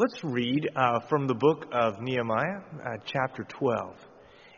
Let's 0.00 0.22
read 0.22 0.68
uh, 0.76 1.00
from 1.08 1.26
the 1.26 1.34
book 1.34 1.66
of 1.72 2.00
Nehemiah, 2.00 2.60
uh, 2.86 2.98
chapter 3.04 3.42
12. 3.42 3.96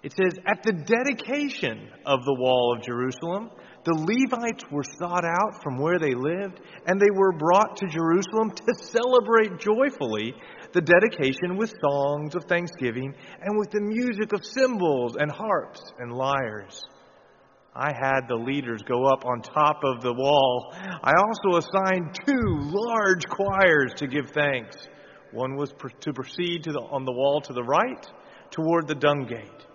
It 0.03 0.13
says, 0.13 0.35
At 0.47 0.63
the 0.63 0.75
dedication 0.75 1.89
of 2.05 2.27
the 2.27 2.37
wall 2.39 2.77
of 2.77 2.85
Jerusalem, 2.85 3.49
the 3.87 3.95
Levites 3.95 4.65
were 4.71 4.85
sought 4.99 5.25
out 5.25 5.63
from 5.63 5.79
where 5.79 5.99
they 5.99 6.13
lived, 6.13 6.61
and 6.85 7.01
they 7.01 7.09
were 7.15 7.33
brought 7.33 7.75
to 7.79 7.87
Jerusalem 7.89 8.51
to 8.51 8.75
celebrate 8.85 9.59
joyfully 9.59 10.35
the 10.75 10.83
dedication 10.83 11.57
with 11.57 11.73
songs 11.81 12.35
of 12.35 12.45
thanksgiving 12.45 13.15
and 13.41 13.59
with 13.59 13.71
the 13.71 13.81
music 13.81 14.35
of 14.35 14.45
cymbals 14.45 15.17
and 15.19 15.33
harps 15.33 15.81
and 16.01 16.13
lyres. 16.13 16.85
I 17.75 17.95
had 17.99 18.29
the 18.29 18.37
leaders 18.37 18.83
go 18.83 19.07
up 19.07 19.25
on 19.25 19.41
top 19.41 19.81
of 19.85 20.03
the 20.03 20.13
wall. 20.13 20.75
I 21.03 21.13
also 21.17 21.57
assigned 21.57 22.19
two 22.27 22.61
large 22.61 23.25
choirs 23.27 23.95
to 23.97 24.07
give 24.07 24.33
thanks. 24.35 24.77
One 25.33 25.57
was 25.57 25.73
to 26.01 26.13
proceed 26.13 26.65
to 26.65 26.73
the, 26.73 26.81
on 26.81 27.05
the 27.05 27.13
wall 27.13 27.41
to 27.43 27.53
the 27.53 27.63
right 27.63 28.07
toward 28.51 28.89
the 28.89 28.95
dung 28.95 29.27
gate 29.29 29.67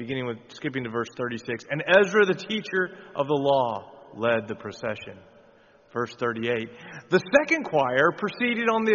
beginning 0.00 0.24
with 0.24 0.38
skipping 0.54 0.82
to 0.82 0.88
verse 0.88 1.08
36. 1.14 1.64
And 1.70 1.84
Ezra, 1.86 2.24
the 2.24 2.32
teacher 2.32 2.96
of 3.14 3.26
the 3.26 3.34
law, 3.34 3.92
led 4.16 4.48
the 4.48 4.54
procession. 4.54 5.18
Verse 5.92 6.14
38. 6.14 6.70
The 7.10 7.20
second 7.38 7.64
choir 7.64 8.10
proceeded 8.16 8.70
on 8.70 8.86
the, 8.86 8.94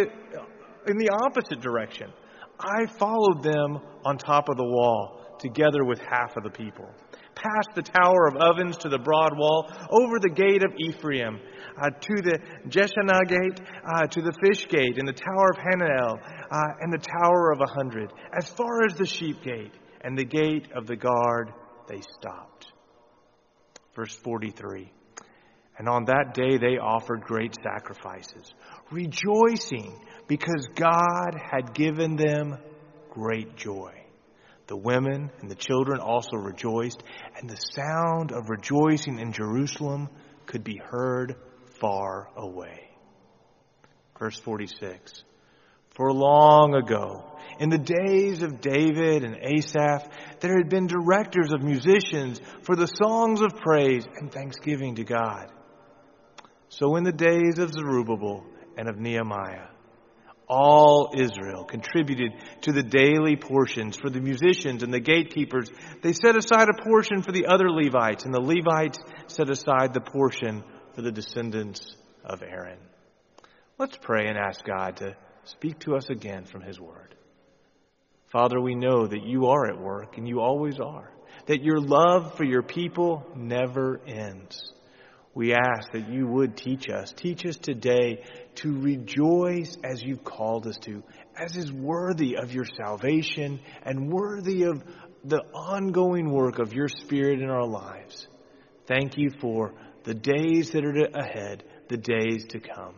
in 0.88 0.96
the 0.98 1.10
opposite 1.24 1.60
direction. 1.60 2.10
I 2.58 2.86
followed 2.98 3.44
them 3.44 3.78
on 4.04 4.18
top 4.18 4.48
of 4.48 4.56
the 4.56 4.64
wall, 4.64 5.36
together 5.38 5.84
with 5.84 6.00
half 6.00 6.36
of 6.36 6.42
the 6.42 6.50
people. 6.50 6.90
Past 7.36 7.68
the 7.76 7.82
Tower 7.82 8.26
of 8.26 8.36
Ovens 8.42 8.76
to 8.78 8.88
the 8.88 8.98
broad 8.98 9.38
wall, 9.38 9.70
over 9.92 10.18
the 10.18 10.34
gate 10.34 10.64
of 10.64 10.72
Ephraim, 10.76 11.38
uh, 11.80 11.90
to 11.90 12.22
the 12.22 12.38
Jeshanah 12.68 13.28
gate, 13.28 13.60
uh, 13.84 14.06
to 14.06 14.22
the 14.22 14.32
fish 14.44 14.66
gate, 14.68 14.98
and 14.98 15.06
the 15.06 15.12
Tower 15.12 15.50
of 15.50 15.58
Hananel, 15.58 16.18
uh, 16.50 16.80
and 16.80 16.92
the 16.92 17.04
Tower 17.22 17.52
of 17.52 17.60
a 17.60 17.66
Hundred, 17.66 18.12
as 18.36 18.48
far 18.50 18.84
as 18.86 18.94
the 18.96 19.06
sheep 19.06 19.42
gate 19.42 19.72
and 20.00 20.16
the 20.16 20.24
gate 20.24 20.68
of 20.74 20.86
the 20.86 20.96
guard 20.96 21.52
they 21.88 22.00
stopped. 22.18 22.66
Verse 23.94 24.14
43. 24.16 24.92
And 25.78 25.88
on 25.88 26.06
that 26.06 26.32
day 26.34 26.56
they 26.56 26.78
offered 26.78 27.22
great 27.22 27.54
sacrifices, 27.62 28.54
rejoicing 28.90 30.00
because 30.26 30.68
God 30.74 31.38
had 31.50 31.74
given 31.74 32.16
them 32.16 32.58
great 33.10 33.56
joy. 33.56 33.92
The 34.68 34.76
women 34.76 35.30
and 35.40 35.50
the 35.50 35.54
children 35.54 36.00
also 36.00 36.36
rejoiced, 36.36 37.02
and 37.38 37.48
the 37.48 37.56
sound 37.56 38.32
of 38.32 38.50
rejoicing 38.50 39.18
in 39.20 39.32
Jerusalem 39.32 40.08
could 40.46 40.64
be 40.64 40.80
heard 40.84 41.36
far 41.80 42.28
away. 42.36 42.90
Verse 44.18 44.38
46. 44.38 45.24
For 45.96 46.12
long 46.12 46.74
ago, 46.74 47.24
in 47.58 47.70
the 47.70 47.78
days 47.78 48.42
of 48.42 48.60
David 48.60 49.24
and 49.24 49.36
Asaph, 49.36 50.06
there 50.40 50.58
had 50.58 50.68
been 50.68 50.86
directors 50.86 51.52
of 51.52 51.62
musicians 51.62 52.40
for 52.62 52.76
the 52.76 52.86
songs 52.86 53.40
of 53.40 53.56
praise 53.56 54.06
and 54.16 54.30
thanksgiving 54.30 54.96
to 54.96 55.04
God. 55.04 55.50
So 56.68 56.96
in 56.96 57.04
the 57.04 57.12
days 57.12 57.58
of 57.58 57.72
Zerubbabel 57.72 58.44
and 58.76 58.88
of 58.88 58.98
Nehemiah, 58.98 59.68
all 60.48 61.12
Israel 61.16 61.64
contributed 61.64 62.32
to 62.62 62.72
the 62.72 62.82
daily 62.82 63.36
portions 63.36 63.96
for 63.96 64.10
the 64.10 64.20
musicians 64.20 64.82
and 64.82 64.92
the 64.92 65.00
gatekeepers. 65.00 65.70
They 66.02 66.12
set 66.12 66.36
aside 66.36 66.68
a 66.68 66.82
portion 66.84 67.22
for 67.22 67.32
the 67.32 67.46
other 67.46 67.70
Levites, 67.70 68.24
and 68.24 68.34
the 68.34 68.40
Levites 68.40 68.98
set 69.28 69.50
aside 69.50 69.92
the 69.92 70.00
portion 70.00 70.62
for 70.96 71.02
the 71.02 71.12
descendants 71.12 71.94
of 72.24 72.42
Aaron. 72.42 72.78
Let's 73.78 73.98
pray 74.00 74.28
and 74.28 74.38
ask 74.38 74.64
God 74.64 74.96
to 74.96 75.14
speak 75.44 75.78
to 75.80 75.94
us 75.94 76.08
again 76.08 76.46
from 76.46 76.62
His 76.62 76.80
Word. 76.80 77.14
Father, 78.32 78.58
we 78.58 78.74
know 78.74 79.06
that 79.06 79.22
you 79.22 79.46
are 79.48 79.68
at 79.68 79.78
work, 79.78 80.16
and 80.16 80.26
you 80.26 80.40
always 80.40 80.80
are, 80.80 81.12
that 81.46 81.62
your 81.62 81.78
love 81.78 82.34
for 82.36 82.44
your 82.44 82.62
people 82.62 83.24
never 83.36 84.00
ends. 84.06 84.72
We 85.34 85.52
ask 85.52 85.92
that 85.92 86.08
you 86.08 86.26
would 86.26 86.56
teach 86.56 86.88
us, 86.88 87.12
teach 87.12 87.44
us 87.44 87.58
today 87.58 88.24
to 88.56 88.80
rejoice 88.80 89.76
as 89.84 90.02
you've 90.02 90.24
called 90.24 90.66
us 90.66 90.78
to, 90.78 91.02
as 91.38 91.56
is 91.56 91.70
worthy 91.70 92.36
of 92.36 92.52
your 92.52 92.64
salvation 92.64 93.60
and 93.84 94.10
worthy 94.10 94.62
of 94.62 94.82
the 95.24 95.42
ongoing 95.52 96.30
work 96.30 96.58
of 96.58 96.72
your 96.72 96.88
Spirit 96.88 97.42
in 97.42 97.50
our 97.50 97.66
lives. 97.66 98.26
Thank 98.86 99.18
you 99.18 99.30
for 99.40 99.74
the 100.06 100.14
days 100.14 100.70
that 100.70 100.84
are 100.84 101.04
ahead, 101.14 101.64
the 101.88 101.96
days 101.96 102.46
to 102.46 102.60
come. 102.60 102.94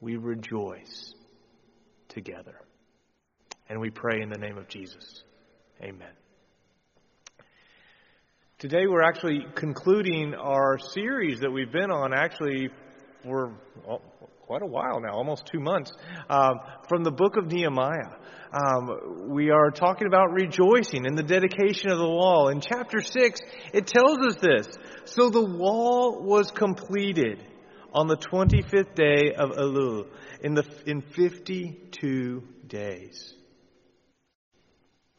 We 0.00 0.16
rejoice 0.16 1.14
together. 2.08 2.54
And 3.70 3.80
we 3.80 3.90
pray 3.90 4.20
in 4.20 4.28
the 4.28 4.38
name 4.38 4.58
of 4.58 4.68
Jesus. 4.68 5.24
Amen. 5.82 6.12
Today 8.58 8.86
we're 8.86 9.02
actually 9.02 9.46
concluding 9.54 10.34
our 10.34 10.78
series 10.78 11.40
that 11.40 11.50
we've 11.50 11.72
been 11.72 11.90
on 11.90 12.12
actually 12.12 12.68
for 13.22 13.54
well, 13.86 14.02
quite 14.48 14.62
a 14.62 14.66
while 14.66 14.98
now, 14.98 15.12
almost 15.12 15.44
two 15.44 15.60
months, 15.60 15.92
um, 16.30 16.60
from 16.88 17.04
the 17.04 17.10
book 17.10 17.36
of 17.36 17.52
Nehemiah. 17.52 18.16
Um, 18.50 19.28
we 19.28 19.50
are 19.50 19.70
talking 19.70 20.06
about 20.06 20.32
rejoicing 20.32 21.04
in 21.04 21.14
the 21.16 21.22
dedication 21.22 21.90
of 21.90 21.98
the 21.98 22.08
wall. 22.08 22.48
In 22.48 22.62
chapter 22.62 23.02
6, 23.02 23.40
it 23.74 23.86
tells 23.86 24.16
us 24.26 24.36
this. 24.40 24.66
So 25.04 25.28
the 25.28 25.44
wall 25.44 26.22
was 26.22 26.50
completed 26.50 27.44
on 27.92 28.06
the 28.06 28.16
25th 28.16 28.94
day 28.94 29.34
of 29.34 29.50
Elul 29.50 30.06
in, 30.42 30.54
the, 30.54 30.64
in 30.86 31.02
52 31.02 32.42
days. 32.66 33.34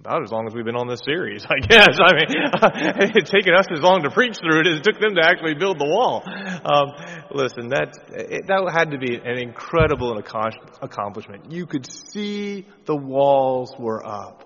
About 0.02 0.24
as 0.24 0.32
long 0.32 0.48
as 0.48 0.54
we've 0.54 0.64
been 0.64 0.78
on 0.78 0.88
this 0.88 1.02
series, 1.04 1.46
I 1.46 1.60
guess. 1.60 2.00
I 2.00 2.14
mean, 2.14 2.28
it's 3.18 3.30
taken 3.30 3.54
us 3.54 3.66
as 3.70 3.82
long 3.82 4.04
to 4.04 4.10
preach 4.10 4.38
through 4.38 4.62
it 4.62 4.68
as 4.68 4.78
it 4.78 4.84
took 4.86 4.98
them 4.98 5.16
to 5.16 5.22
actually 5.22 5.56
build 5.56 5.78
the 5.78 5.86
wall. 5.86 6.24
Um, 6.26 7.28
listen, 7.32 7.68
that 7.68 8.00
that 8.48 8.72
had 8.74 8.92
to 8.92 8.98
be 8.98 9.16
an 9.16 9.38
incredible 9.38 10.18
accomplishment. 10.18 11.52
You 11.52 11.66
could 11.66 11.86
see 11.86 12.66
the 12.86 12.96
walls 12.96 13.76
were 13.78 14.06
up. 14.08 14.46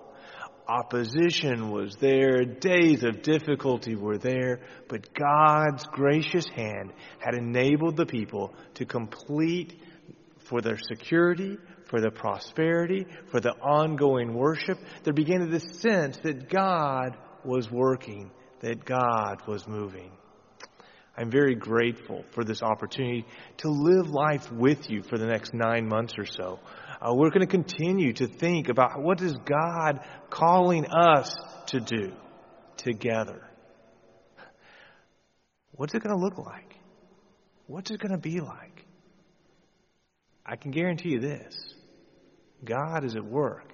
Opposition 0.66 1.70
was 1.70 1.94
there, 2.00 2.44
days 2.44 3.04
of 3.04 3.22
difficulty 3.22 3.94
were 3.94 4.18
there, 4.18 4.58
but 4.88 5.14
God's 5.14 5.86
gracious 5.86 6.48
hand 6.48 6.92
had 7.20 7.36
enabled 7.36 7.96
the 7.96 8.06
people 8.06 8.52
to 8.74 8.86
complete 8.86 9.80
for 10.48 10.60
their 10.60 10.78
security, 10.78 11.58
for 11.94 12.00
the 12.00 12.10
prosperity, 12.10 13.06
for 13.30 13.38
the 13.38 13.52
ongoing 13.52 14.34
worship. 14.34 14.76
There 15.04 15.12
began 15.12 15.48
to 15.48 15.60
sense 15.60 16.16
that 16.24 16.48
God 16.48 17.16
was 17.44 17.70
working, 17.70 18.32
that 18.62 18.84
God 18.84 19.46
was 19.46 19.68
moving. 19.68 20.10
I'm 21.16 21.30
very 21.30 21.54
grateful 21.54 22.24
for 22.34 22.42
this 22.42 22.64
opportunity 22.64 23.24
to 23.58 23.68
live 23.68 24.08
life 24.08 24.50
with 24.50 24.90
you 24.90 25.04
for 25.04 25.18
the 25.18 25.26
next 25.26 25.54
nine 25.54 25.86
months 25.86 26.14
or 26.18 26.26
so. 26.26 26.58
Uh, 27.00 27.14
we're 27.14 27.30
going 27.30 27.46
to 27.46 27.46
continue 27.46 28.12
to 28.14 28.26
think 28.26 28.68
about 28.68 29.00
what 29.00 29.20
is 29.20 29.36
God 29.44 30.00
calling 30.30 30.86
us 30.86 31.32
to 31.68 31.78
do 31.78 32.12
together. 32.76 33.40
What's 35.70 35.94
it 35.94 36.02
going 36.02 36.16
to 36.16 36.20
look 36.20 36.38
like? 36.38 36.74
What's 37.68 37.92
it 37.92 38.00
going 38.00 38.10
to 38.10 38.18
be 38.18 38.40
like? 38.40 38.84
I 40.44 40.56
can 40.56 40.72
guarantee 40.72 41.10
you 41.10 41.20
this 41.20 41.73
God 42.64 43.04
is 43.04 43.16
at 43.16 43.24
work. 43.24 43.72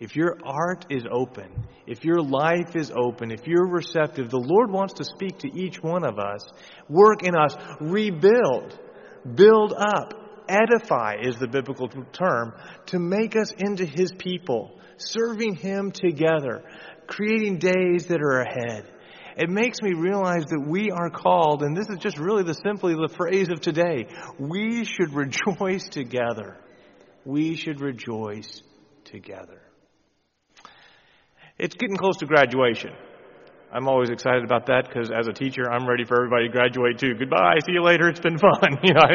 If 0.00 0.14
your 0.14 0.36
heart 0.44 0.86
is 0.90 1.04
open, 1.10 1.66
if 1.86 2.04
your 2.04 2.22
life 2.22 2.76
is 2.76 2.92
open, 2.96 3.32
if 3.32 3.46
you're 3.46 3.66
receptive, 3.66 4.30
the 4.30 4.38
Lord 4.38 4.70
wants 4.70 4.94
to 4.94 5.04
speak 5.04 5.38
to 5.38 5.48
each 5.52 5.82
one 5.82 6.04
of 6.04 6.18
us, 6.18 6.46
work 6.88 7.24
in 7.24 7.34
us, 7.34 7.56
rebuild, 7.80 8.78
build 9.34 9.72
up, 9.72 10.14
edify 10.48 11.16
is 11.20 11.36
the 11.36 11.48
biblical 11.48 11.88
term, 12.12 12.52
to 12.86 13.00
make 13.00 13.34
us 13.34 13.50
into 13.58 13.84
His 13.84 14.12
people, 14.18 14.78
serving 14.98 15.56
Him 15.56 15.90
together, 15.90 16.62
creating 17.08 17.58
days 17.58 18.06
that 18.06 18.22
are 18.22 18.42
ahead 18.42 18.88
it 19.38 19.48
makes 19.48 19.80
me 19.80 19.92
realize 19.94 20.44
that 20.46 20.64
we 20.66 20.90
are 20.90 21.10
called, 21.10 21.62
and 21.62 21.76
this 21.76 21.88
is 21.88 21.98
just 21.98 22.18
really 22.18 22.42
the 22.42 22.54
simply 22.54 22.94
the 22.94 23.08
phrase 23.16 23.48
of 23.48 23.60
today. 23.60 24.08
We 24.36 24.84
should 24.84 25.12
rejoice 25.14 25.88
together. 25.88 26.56
We 27.28 27.56
should 27.56 27.82
rejoice 27.82 28.62
together. 29.04 29.60
It's 31.58 31.74
getting 31.74 31.98
close 31.98 32.16
to 32.20 32.26
graduation. 32.26 32.92
I'm 33.70 33.86
always 33.86 34.08
excited 34.08 34.44
about 34.44 34.64
that 34.68 34.88
because 34.88 35.10
as 35.10 35.28
a 35.28 35.32
teacher, 35.34 35.70
I'm 35.70 35.86
ready 35.86 36.06
for 36.06 36.16
everybody 36.16 36.48
to 36.48 36.52
graduate 36.52 36.98
too. 36.98 37.12
Goodbye, 37.18 37.56
see 37.66 37.72
you 37.72 37.82
later. 37.82 38.08
It's 38.08 38.18
been 38.18 38.38
fun. 38.38 38.78
You 38.82 38.94
know, 38.94 39.02
I, 39.02 39.12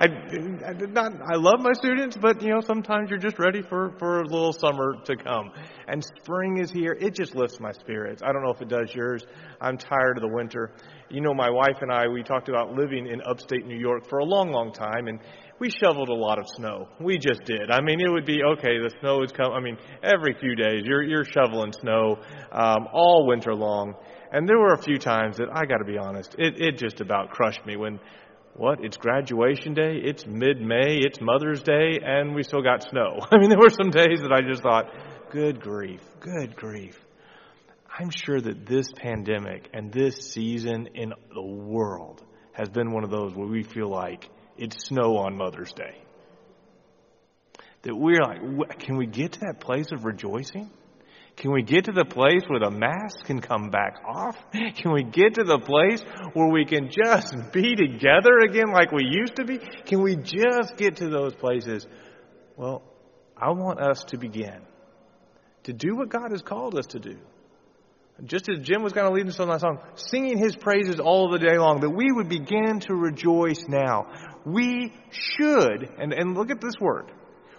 I, 0.00 0.70
I 0.70 0.72
did 0.72 0.92
not. 0.92 1.12
I 1.22 1.36
love 1.36 1.60
my 1.60 1.72
students, 1.74 2.16
but 2.20 2.42
you 2.42 2.48
know, 2.48 2.62
sometimes 2.66 3.10
you're 3.10 3.20
just 3.20 3.38
ready 3.38 3.62
for 3.62 3.94
for 4.00 4.22
a 4.22 4.24
little 4.24 4.52
summer 4.52 4.96
to 5.04 5.14
come. 5.14 5.52
And 5.86 6.04
spring 6.20 6.58
is 6.58 6.72
here. 6.72 6.96
It 7.00 7.14
just 7.14 7.36
lifts 7.36 7.60
my 7.60 7.70
spirits. 7.70 8.22
I 8.26 8.32
don't 8.32 8.42
know 8.42 8.50
if 8.50 8.60
it 8.60 8.68
does 8.68 8.92
yours. 8.92 9.24
I'm 9.60 9.78
tired 9.78 10.16
of 10.16 10.22
the 10.22 10.34
winter. 10.34 10.72
you 11.10 11.20
know, 11.20 11.32
my 11.32 11.50
wife 11.50 11.76
and 11.80 11.92
I, 11.92 12.08
we 12.08 12.24
talked 12.24 12.48
about 12.48 12.72
living 12.72 13.06
in 13.06 13.20
upstate 13.22 13.66
New 13.66 13.78
York 13.78 14.08
for 14.08 14.18
a 14.18 14.24
long, 14.24 14.50
long 14.50 14.72
time, 14.72 15.06
and 15.06 15.20
we 15.62 15.70
shoveled 15.70 16.08
a 16.08 16.14
lot 16.14 16.40
of 16.40 16.46
snow. 16.56 16.88
We 16.98 17.18
just 17.18 17.44
did. 17.44 17.70
I 17.70 17.80
mean, 17.82 18.00
it 18.00 18.10
would 18.10 18.26
be 18.26 18.42
okay. 18.42 18.78
The 18.82 18.90
snow 18.98 19.22
is 19.22 19.30
coming. 19.30 19.52
I 19.52 19.60
mean, 19.60 19.78
every 20.02 20.34
few 20.34 20.56
days 20.56 20.82
you're 20.84 21.04
you're 21.04 21.24
shoveling 21.24 21.72
snow 21.72 22.18
um, 22.50 22.88
all 22.92 23.28
winter 23.28 23.54
long. 23.54 23.94
And 24.32 24.48
there 24.48 24.58
were 24.58 24.72
a 24.72 24.82
few 24.82 24.98
times 24.98 25.36
that 25.36 25.46
I 25.54 25.64
got 25.66 25.78
to 25.78 25.84
be 25.84 25.96
honest, 25.96 26.34
it 26.36 26.60
it 26.60 26.78
just 26.78 27.00
about 27.00 27.30
crushed 27.30 27.64
me 27.64 27.76
when 27.76 28.00
what? 28.54 28.84
It's 28.84 28.96
graduation 28.96 29.72
day, 29.72 30.00
it's 30.02 30.26
mid 30.26 30.60
May, 30.60 30.98
it's 30.98 31.20
Mother's 31.20 31.62
Day, 31.62 32.00
and 32.04 32.34
we 32.34 32.42
still 32.42 32.62
got 32.62 32.82
snow. 32.82 33.20
I 33.30 33.38
mean, 33.38 33.48
there 33.48 33.60
were 33.60 33.70
some 33.70 33.90
days 33.90 34.20
that 34.22 34.32
I 34.32 34.40
just 34.42 34.64
thought, 34.64 34.86
good 35.30 35.60
grief, 35.60 36.00
good 36.18 36.56
grief. 36.56 36.98
I'm 37.96 38.10
sure 38.10 38.40
that 38.40 38.66
this 38.66 38.86
pandemic 38.96 39.70
and 39.72 39.92
this 39.92 40.32
season 40.32 40.88
in 40.96 41.12
the 41.32 41.42
world 41.42 42.20
has 42.50 42.68
been 42.68 42.90
one 42.90 43.04
of 43.04 43.10
those 43.10 43.32
where 43.34 43.46
we 43.46 43.62
feel 43.62 43.88
like 43.88 44.28
it's 44.56 44.86
snow 44.86 45.18
on 45.18 45.36
Mother's 45.36 45.72
Day. 45.72 45.96
That 47.82 47.96
we're 47.96 48.20
like, 48.20 48.78
can 48.78 48.96
we 48.96 49.06
get 49.06 49.32
to 49.32 49.40
that 49.40 49.60
place 49.60 49.90
of 49.92 50.04
rejoicing? 50.04 50.70
Can 51.36 51.52
we 51.52 51.62
get 51.62 51.86
to 51.86 51.92
the 51.92 52.04
place 52.04 52.42
where 52.46 52.60
the 52.60 52.70
mask 52.70 53.24
can 53.24 53.40
come 53.40 53.70
back 53.70 53.96
off? 54.06 54.36
Can 54.52 54.92
we 54.92 55.02
get 55.02 55.34
to 55.34 55.44
the 55.44 55.58
place 55.58 56.04
where 56.34 56.48
we 56.48 56.66
can 56.66 56.90
just 56.90 57.34
be 57.52 57.74
together 57.74 58.38
again 58.44 58.70
like 58.70 58.92
we 58.92 59.04
used 59.04 59.36
to 59.36 59.44
be? 59.44 59.58
Can 59.86 60.02
we 60.02 60.16
just 60.16 60.76
get 60.76 60.96
to 60.96 61.08
those 61.08 61.34
places? 61.34 61.86
Well, 62.56 62.82
I 63.36 63.50
want 63.50 63.80
us 63.80 64.04
to 64.08 64.18
begin 64.18 64.60
to 65.64 65.72
do 65.72 65.96
what 65.96 66.10
God 66.10 66.32
has 66.32 66.42
called 66.42 66.78
us 66.78 66.86
to 66.88 66.98
do. 66.98 67.16
Just 68.24 68.48
as 68.48 68.58
Jim 68.60 68.82
was 68.82 68.92
going 68.92 69.06
to 69.08 69.12
lead 69.12 69.26
us 69.26 69.40
on 69.40 69.48
that 69.48 69.60
song, 69.60 69.78
singing 69.96 70.38
his 70.38 70.54
praises 70.54 71.00
all 71.00 71.30
the 71.30 71.38
day 71.38 71.58
long, 71.58 71.80
that 71.80 71.90
we 71.90 72.12
would 72.12 72.28
begin 72.28 72.80
to 72.80 72.94
rejoice 72.94 73.66
now. 73.66 74.06
We 74.44 74.92
should, 75.10 75.88
and, 75.98 76.12
and 76.12 76.36
look 76.36 76.50
at 76.50 76.60
this 76.60 76.74
word, 76.80 77.10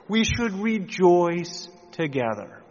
we 0.08 0.24
should 0.24 0.54
rejoice 0.54 1.68
together. 1.92 2.62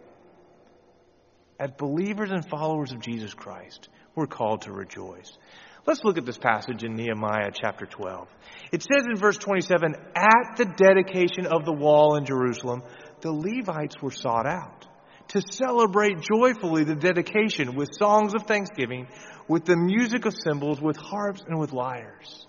As 1.59 1.71
believers 1.71 2.31
and 2.31 2.47
followers 2.47 2.91
of 2.91 3.01
Jesus 3.01 3.33
Christ, 3.33 3.89
we're 4.15 4.27
called 4.27 4.63
to 4.63 4.71
rejoice. 4.71 5.37
Let's 5.85 6.03
look 6.03 6.17
at 6.17 6.25
this 6.25 6.37
passage 6.37 6.83
in 6.83 6.95
Nehemiah 6.95 7.51
chapter 7.53 7.85
12. 7.85 8.27
It 8.71 8.81
says 8.81 9.05
in 9.05 9.17
verse 9.17 9.37
27 9.37 9.95
At 10.15 10.55
the 10.57 10.65
dedication 10.65 11.45
of 11.45 11.65
the 11.65 11.73
wall 11.73 12.15
in 12.15 12.25
Jerusalem, 12.25 12.83
the 13.21 13.31
Levites 13.31 14.01
were 14.01 14.11
sought 14.11 14.45
out 14.45 14.87
to 15.29 15.41
celebrate 15.51 16.21
joyfully 16.21 16.83
the 16.83 16.95
dedication 16.95 17.75
with 17.75 17.89
songs 17.97 18.33
of 18.33 18.43
thanksgiving, 18.43 19.07
with 19.47 19.65
the 19.65 19.75
music 19.75 20.25
of 20.25 20.33
cymbals, 20.33 20.81
with 20.81 20.97
harps, 20.97 21.43
and 21.47 21.59
with 21.59 21.73
lyres. 21.73 22.45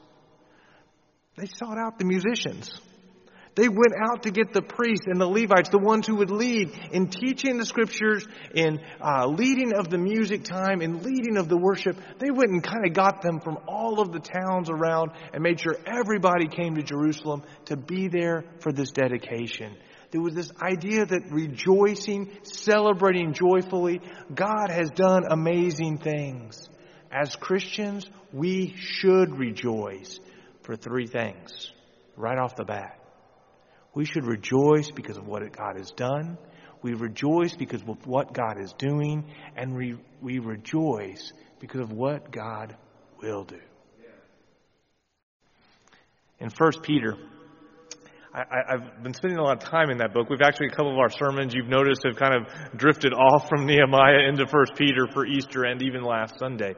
They 1.36 1.46
sought 1.46 1.78
out 1.78 1.98
the 1.98 2.04
musicians. 2.04 2.70
They 3.56 3.68
went 3.68 3.94
out 4.00 4.24
to 4.24 4.30
get 4.30 4.52
the 4.52 4.62
priests 4.62 5.06
and 5.06 5.20
the 5.20 5.28
Levites, 5.28 5.68
the 5.68 5.78
ones 5.78 6.06
who 6.06 6.16
would 6.16 6.30
lead 6.30 6.72
in 6.90 7.08
teaching 7.08 7.56
the 7.56 7.64
scriptures, 7.64 8.26
in 8.52 8.80
uh, 9.00 9.28
leading 9.28 9.74
of 9.74 9.88
the 9.90 9.98
music 9.98 10.42
time, 10.42 10.82
in 10.82 11.02
leading 11.02 11.36
of 11.36 11.48
the 11.48 11.56
worship. 11.56 11.96
They 12.18 12.30
went 12.32 12.50
and 12.50 12.62
kind 12.62 12.84
of 12.84 12.94
got 12.94 13.22
them 13.22 13.40
from 13.40 13.58
all 13.68 14.00
of 14.00 14.10
the 14.10 14.18
towns 14.18 14.70
around 14.70 15.12
and 15.32 15.42
made 15.42 15.60
sure 15.60 15.76
everybody 15.86 16.48
came 16.48 16.74
to 16.74 16.82
Jerusalem 16.82 17.42
to 17.66 17.76
be 17.76 18.08
there 18.08 18.44
for 18.58 18.72
this 18.72 18.90
dedication 18.90 19.76
there 20.14 20.22
was 20.22 20.34
this 20.34 20.52
idea 20.62 21.04
that 21.04 21.32
rejoicing, 21.32 22.30
celebrating 22.44 23.32
joyfully, 23.32 24.00
God 24.32 24.70
has 24.70 24.88
done 24.90 25.24
amazing 25.28 25.98
things. 25.98 26.68
As 27.10 27.34
Christians, 27.34 28.08
we 28.32 28.76
should 28.78 29.36
rejoice 29.36 30.20
for 30.62 30.76
three 30.76 31.08
things 31.08 31.72
right 32.16 32.38
off 32.38 32.54
the 32.54 32.62
bat. 32.64 33.00
We 33.92 34.04
should 34.04 34.24
rejoice 34.24 34.88
because 34.92 35.16
of 35.16 35.26
what 35.26 35.42
God 35.50 35.78
has 35.78 35.90
done. 35.90 36.38
We 36.80 36.94
rejoice 36.94 37.56
because 37.56 37.82
of 37.82 38.06
what 38.06 38.32
God 38.32 38.60
is 38.60 38.72
doing. 38.74 39.24
And 39.56 39.74
we, 39.74 39.96
we 40.22 40.38
rejoice 40.38 41.32
because 41.58 41.80
of 41.80 41.90
what 41.90 42.30
God 42.30 42.76
will 43.20 43.42
do. 43.42 43.58
In 46.38 46.50
1 46.56 46.72
Peter 46.82 47.16
I, 48.34 48.80
have 48.80 49.00
been 49.00 49.14
spending 49.14 49.38
a 49.38 49.44
lot 49.44 49.62
of 49.62 49.70
time 49.70 49.90
in 49.90 49.98
that 49.98 50.12
book. 50.12 50.28
We've 50.28 50.42
actually, 50.42 50.66
a 50.66 50.70
couple 50.70 50.90
of 50.90 50.98
our 50.98 51.08
sermons 51.08 51.54
you've 51.54 51.68
noticed 51.68 52.02
have 52.04 52.16
kind 52.16 52.34
of 52.34 52.76
drifted 52.76 53.12
off 53.14 53.48
from 53.48 53.64
Nehemiah 53.64 54.28
into 54.28 54.46
First 54.48 54.74
Peter 54.74 55.06
for 55.12 55.24
Easter 55.24 55.62
and 55.62 55.80
even 55.82 56.02
last 56.02 56.38
Sunday. 56.40 56.74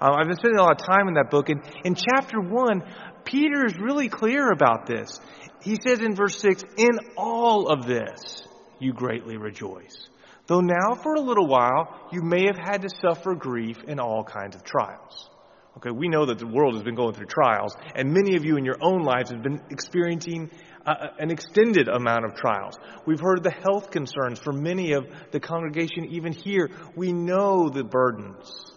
Uh, 0.00 0.12
I've 0.12 0.28
been 0.28 0.36
spending 0.36 0.60
a 0.60 0.62
lot 0.62 0.80
of 0.80 0.86
time 0.86 1.08
in 1.08 1.14
that 1.14 1.28
book. 1.30 1.48
And 1.48 1.62
in 1.84 1.96
chapter 1.96 2.40
1, 2.40 2.82
Peter 3.24 3.66
is 3.66 3.76
really 3.76 4.08
clear 4.08 4.52
about 4.52 4.86
this. 4.86 5.18
He 5.62 5.76
says 5.84 6.00
in 6.00 6.14
verse 6.14 6.38
6, 6.38 6.62
In 6.76 6.98
all 7.16 7.66
of 7.68 7.86
this 7.86 8.46
you 8.78 8.92
greatly 8.92 9.36
rejoice. 9.36 10.08
Though 10.46 10.60
now 10.60 10.94
for 11.02 11.14
a 11.14 11.20
little 11.20 11.46
while 11.46 12.08
you 12.12 12.22
may 12.22 12.46
have 12.46 12.56
had 12.56 12.82
to 12.82 12.88
suffer 13.00 13.34
grief 13.34 13.78
in 13.86 13.98
all 13.98 14.22
kinds 14.22 14.54
of 14.54 14.62
trials. 14.62 15.29
Okay, 15.76 15.90
we 15.90 16.08
know 16.08 16.26
that 16.26 16.38
the 16.38 16.46
world 16.46 16.74
has 16.74 16.82
been 16.82 16.96
going 16.96 17.14
through 17.14 17.26
trials, 17.26 17.76
and 17.94 18.12
many 18.12 18.36
of 18.36 18.44
you 18.44 18.56
in 18.56 18.64
your 18.64 18.78
own 18.80 19.02
lives 19.02 19.30
have 19.30 19.42
been 19.42 19.60
experiencing 19.70 20.50
uh, 20.84 21.08
an 21.18 21.30
extended 21.30 21.88
amount 21.88 22.24
of 22.24 22.34
trials. 22.34 22.76
We've 23.06 23.20
heard 23.20 23.44
the 23.44 23.52
health 23.52 23.90
concerns 23.92 24.40
for 24.40 24.52
many 24.52 24.92
of 24.92 25.06
the 25.30 25.38
congregation, 25.38 26.06
even 26.10 26.32
here. 26.32 26.70
We 26.96 27.12
know 27.12 27.68
the 27.68 27.84
burdens 27.84 28.72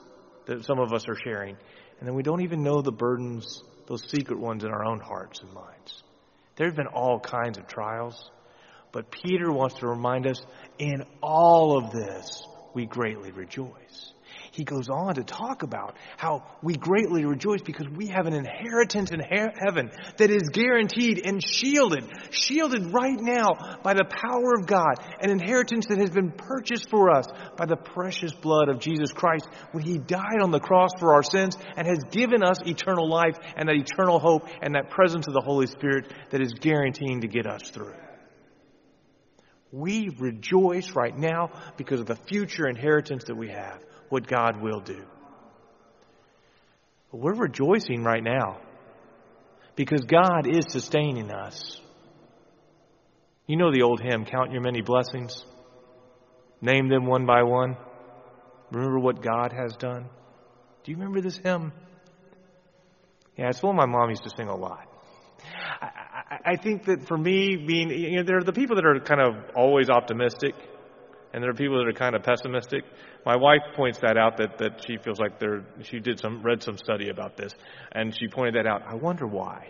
that 0.45 0.66
some 0.66 0.80
of 0.80 0.94
us 0.94 1.06
are 1.07 1.16
sharing, 1.16 1.57
and 2.00 2.07
then 2.07 2.13
we 2.13 2.22
don't 2.22 2.42
even 2.42 2.62
know 2.62 2.81
the 2.81 2.92
burdens, 2.92 3.63
those 3.88 4.07
secret 4.10 4.39
ones 4.39 4.63
in 4.63 4.69
our 4.69 4.86
own 4.86 5.00
hearts 5.00 5.39
and 5.42 5.51
minds. 5.51 6.04
There 6.57 6.68
have 6.68 6.75
been 6.75 6.88
all 6.88 7.19
kinds 7.19 7.57
of 7.57 7.66
trials, 7.66 8.30
but 8.92 9.10
Peter 9.10 9.51
wants 9.51 9.75
to 9.80 9.88
remind 9.88 10.28
us 10.28 10.46
in 10.78 11.04
all 11.24 11.75
of 11.75 11.92
this, 11.92 12.46
we 12.75 12.86
greatly 12.86 13.31
rejoice 13.31 14.12
he 14.53 14.63
goes 14.63 14.88
on 14.88 15.15
to 15.15 15.23
talk 15.23 15.63
about 15.63 15.97
how 16.15 16.44
we 16.61 16.75
greatly 16.75 17.25
rejoice 17.25 17.61
because 17.63 17.89
we 17.89 18.07
have 18.07 18.27
an 18.27 18.33
inheritance 18.33 19.09
in 19.09 19.19
heaven 19.19 19.89
that 20.17 20.29
is 20.29 20.44
guaranteed 20.50 21.25
and 21.25 21.44
shielded, 21.44 22.05
shielded 22.29 22.94
right 22.94 23.19
now 23.19 23.79
by 23.81 23.95
the 23.95 24.05
power 24.05 24.53
of 24.53 24.67
God, 24.67 25.00
an 25.19 25.31
inheritance 25.31 25.88
that 25.88 25.97
has 25.97 26.11
been 26.11 26.31
purchased 26.31 26.88
for 26.91 27.09
us 27.09 27.25
by 27.57 27.65
the 27.65 27.75
precious 27.75 28.31
blood 28.31 28.69
of 28.69 28.79
Jesus 28.79 29.11
Christ 29.11 29.47
when 29.71 29.83
he 29.83 29.97
died 29.97 30.41
on 30.44 30.51
the 30.51 30.59
cross 30.59 30.91
for 31.00 31.15
our 31.15 31.23
sins 31.23 31.57
and 31.75 31.88
has 31.88 32.03
given 32.11 32.44
us 32.44 32.61
eternal 32.63 33.09
life 33.09 33.39
and 33.55 33.67
that 33.67 33.75
eternal 33.75 34.19
hope 34.19 34.47
and 34.61 34.75
that 34.75 34.91
presence 34.91 35.25
of 35.25 35.33
the 35.33 35.41
Holy 35.41 35.65
Spirit 35.65 36.13
that 36.29 36.41
is 36.41 36.53
guaranteeing 36.53 37.21
to 37.21 37.27
get 37.27 37.47
us 37.47 37.71
through. 37.71 37.95
We 39.72 40.10
rejoice 40.19 40.91
right 40.91 41.17
now 41.17 41.50
because 41.75 42.01
of 42.01 42.05
the 42.05 42.15
future 42.15 42.67
inheritance 42.67 43.24
that 43.24 43.36
we 43.36 43.50
have 43.50 43.81
what 44.13 44.27
God 44.27 44.62
will 44.62 44.79
do. 44.79 45.03
But 47.12 47.20
we're 47.20 47.34
rejoicing 47.34 48.03
right 48.03 48.24
now 48.24 48.60
because 49.75 50.01
God 50.01 50.46
is 50.48 50.65
sustaining 50.70 51.32
us. 51.32 51.82
You 53.48 53.58
know 53.58 53.72
the 53.72 53.82
old 53.82 54.01
hymn, 54.01 54.25
Count 54.25 54.51
Your 54.51 54.62
Many 54.62 54.82
Blessings. 54.82 55.43
Name 56.62 56.89
them 56.89 57.08
one 57.08 57.25
by 57.25 57.41
one. 57.41 57.75
Remember 58.70 59.00
what 59.00 59.24
God 59.24 59.51
has 59.51 59.75
done. 59.77 60.08
Do 60.84 60.91
you 60.91 60.98
remember 60.98 61.20
this 61.20 61.38
hymn? 61.38 61.74
Yeah, 63.36 63.50
it's 63.50 63.63
one 63.63 63.75
my 63.75 63.88
mom 63.88 64.12
used 64.12 64.24
to 64.25 64.32
sing 64.38 64.48
a 64.48 64.55
lot. 64.55 64.88
I, 65.82 65.86
I, 65.86 66.51
I 66.51 66.55
think 66.55 66.86
that 66.86 67.08
for 67.08 67.17
me, 67.17 67.55
being, 67.55 67.89
you 67.89 68.17
know, 68.17 68.24
there 68.24 68.38
are 68.38 68.43
the 68.43 68.53
people 68.53 68.75
that 68.75 68.86
are 68.86 69.00
kind 69.00 69.22
of 69.22 69.55
always 69.55 69.89
optimistic 69.89 70.53
and 71.34 71.41
there 71.41 71.50
are 71.50 71.55
people 71.55 71.79
that 71.79 71.88
are 71.88 71.98
kind 71.98 72.15
of 72.15 72.22
pessimistic. 72.22 72.84
My 73.25 73.36
wife 73.38 73.62
points 73.75 74.00
that 74.01 74.18
out 74.18 74.38
that, 74.38 74.58
that 74.58 74.84
she 74.86 74.98
feels 74.98 75.20
like 75.20 75.39
there 75.39 75.65
she 75.84 76.00
did 76.00 76.20
some 76.20 76.44
read 76.44 76.62
some 76.62 76.77
study 76.77 77.10
about 77.10 77.38
this 77.38 77.53
and 77.92 78.13
she 78.15 78.27
pointed 78.27 78.56
that 78.56 78.68
out. 78.68 78.84
I 78.88 78.96
wonder 78.96 79.25
why. 79.25 79.70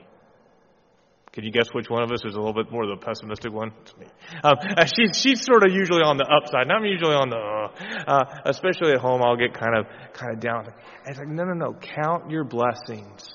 Can 1.33 1.43
you 1.43 1.51
guess 1.51 1.67
which 1.73 1.89
one 1.89 2.03
of 2.03 2.11
us 2.11 2.23
is 2.23 2.35
a 2.35 2.37
little 2.37 2.53
bit 2.53 2.71
more 2.71 2.85
the 2.85 2.95
pessimistic 2.95 3.51
one? 3.51 3.71
It's 3.81 3.97
me. 3.97 4.05
Um, 4.43 4.55
she's 4.95 5.19
she's 5.19 5.43
sort 5.43 5.63
of 5.63 5.73
usually 5.73 6.03
on 6.03 6.17
the 6.17 6.25
upside, 6.25 6.63
and 6.63 6.71
I'm 6.71 6.85
usually 6.85 7.15
on 7.15 7.29
the. 7.29 7.37
Uh, 7.37 8.11
uh, 8.11 8.41
especially 8.45 8.91
at 8.91 8.99
home, 8.99 9.21
I'll 9.23 9.35
get 9.35 9.51
kind 9.51 9.75
of 9.75 9.87
kind 10.13 10.31
of 10.31 10.39
down. 10.39 10.67
And 10.67 10.75
it's 11.07 11.17
like, 11.17 11.27
no, 11.27 11.43
no, 11.43 11.53
no. 11.53 11.73
Count 11.73 12.29
your 12.29 12.43
blessings. 12.43 13.33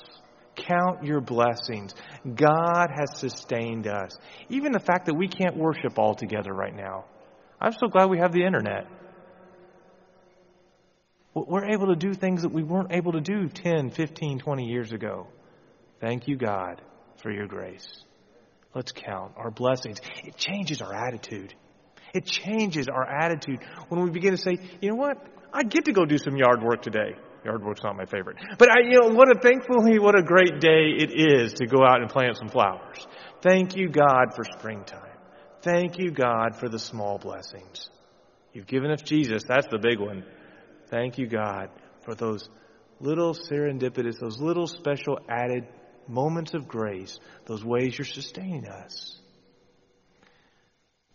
Count 0.55 1.03
your 1.03 1.19
blessings. 1.19 1.93
God 2.23 2.87
has 2.89 3.17
sustained 3.17 3.87
us. 3.87 4.17
Even 4.49 4.71
the 4.71 4.79
fact 4.79 5.07
that 5.07 5.15
we 5.15 5.27
can't 5.27 5.57
worship 5.57 5.99
all 5.99 6.15
together 6.15 6.53
right 6.53 6.75
now. 6.75 7.03
I'm 7.59 7.73
so 7.73 7.87
glad 7.87 8.09
we 8.09 8.19
have 8.19 8.31
the 8.31 8.45
internet. 8.45 8.87
We're 11.33 11.69
able 11.71 11.87
to 11.87 11.95
do 11.95 12.13
things 12.13 12.41
that 12.41 12.51
we 12.51 12.63
weren't 12.63 12.91
able 12.91 13.11
to 13.13 13.21
do 13.21 13.47
10, 13.47 13.91
15, 13.91 14.39
20 14.39 14.65
years 14.65 14.91
ago. 14.91 15.27
Thank 15.99 16.27
you, 16.27 16.37
God, 16.37 16.81
for 17.21 17.31
your 17.31 17.47
grace. 17.47 17.87
Let's 18.73 18.91
count 18.91 19.33
our 19.37 19.51
blessings. 19.51 19.99
It 20.23 20.37
changes 20.37 20.81
our 20.81 20.93
attitude. 20.93 21.53
It 22.13 22.25
changes 22.25 22.87
our 22.87 23.05
attitude 23.05 23.59
when 23.89 24.03
we 24.03 24.09
begin 24.09 24.31
to 24.31 24.37
say, 24.37 24.57
you 24.81 24.89
know 24.89 24.95
what? 24.95 25.17
I 25.53 25.63
get 25.63 25.85
to 25.85 25.91
go 25.91 26.05
do 26.05 26.17
some 26.17 26.35
yard 26.35 26.61
work 26.63 26.81
today. 26.81 27.15
Yard 27.45 27.63
work's 27.63 27.83
not 27.83 27.95
my 27.95 28.05
favorite. 28.05 28.37
But 28.57 28.69
I, 28.69 28.81
you 28.81 28.99
know, 28.99 29.15
what 29.15 29.29
a 29.29 29.39
thankfully, 29.39 29.97
what 29.99 30.17
a 30.17 30.23
great 30.23 30.59
day 30.59 30.93
it 30.97 31.11
is 31.11 31.53
to 31.53 31.65
go 31.65 31.83
out 31.85 32.01
and 32.01 32.09
plant 32.09 32.37
some 32.37 32.49
flowers. 32.49 33.07
Thank 33.41 33.75
you, 33.75 33.89
God, 33.89 34.35
for 34.35 34.43
springtime. 34.43 35.17
Thank 35.61 35.97
you, 35.97 36.11
God, 36.11 36.55
for 36.55 36.69
the 36.69 36.79
small 36.79 37.17
blessings. 37.17 37.89
You've 38.53 38.67
given 38.67 38.91
us 38.91 39.01
Jesus. 39.01 39.43
That's 39.43 39.67
the 39.67 39.77
big 39.77 39.99
one. 39.99 40.25
Thank 40.89 41.17
you, 41.17 41.27
God, 41.27 41.69
for 42.03 42.15
those 42.15 42.49
little 42.99 43.33
serendipitous, 43.33 44.19
those 44.19 44.39
little 44.39 44.67
special 44.67 45.19
added 45.29 45.67
moments 46.07 46.53
of 46.53 46.67
grace, 46.67 47.19
those 47.45 47.63
ways 47.63 47.97
you're 47.97 48.05
sustaining 48.05 48.67
us. 48.67 49.19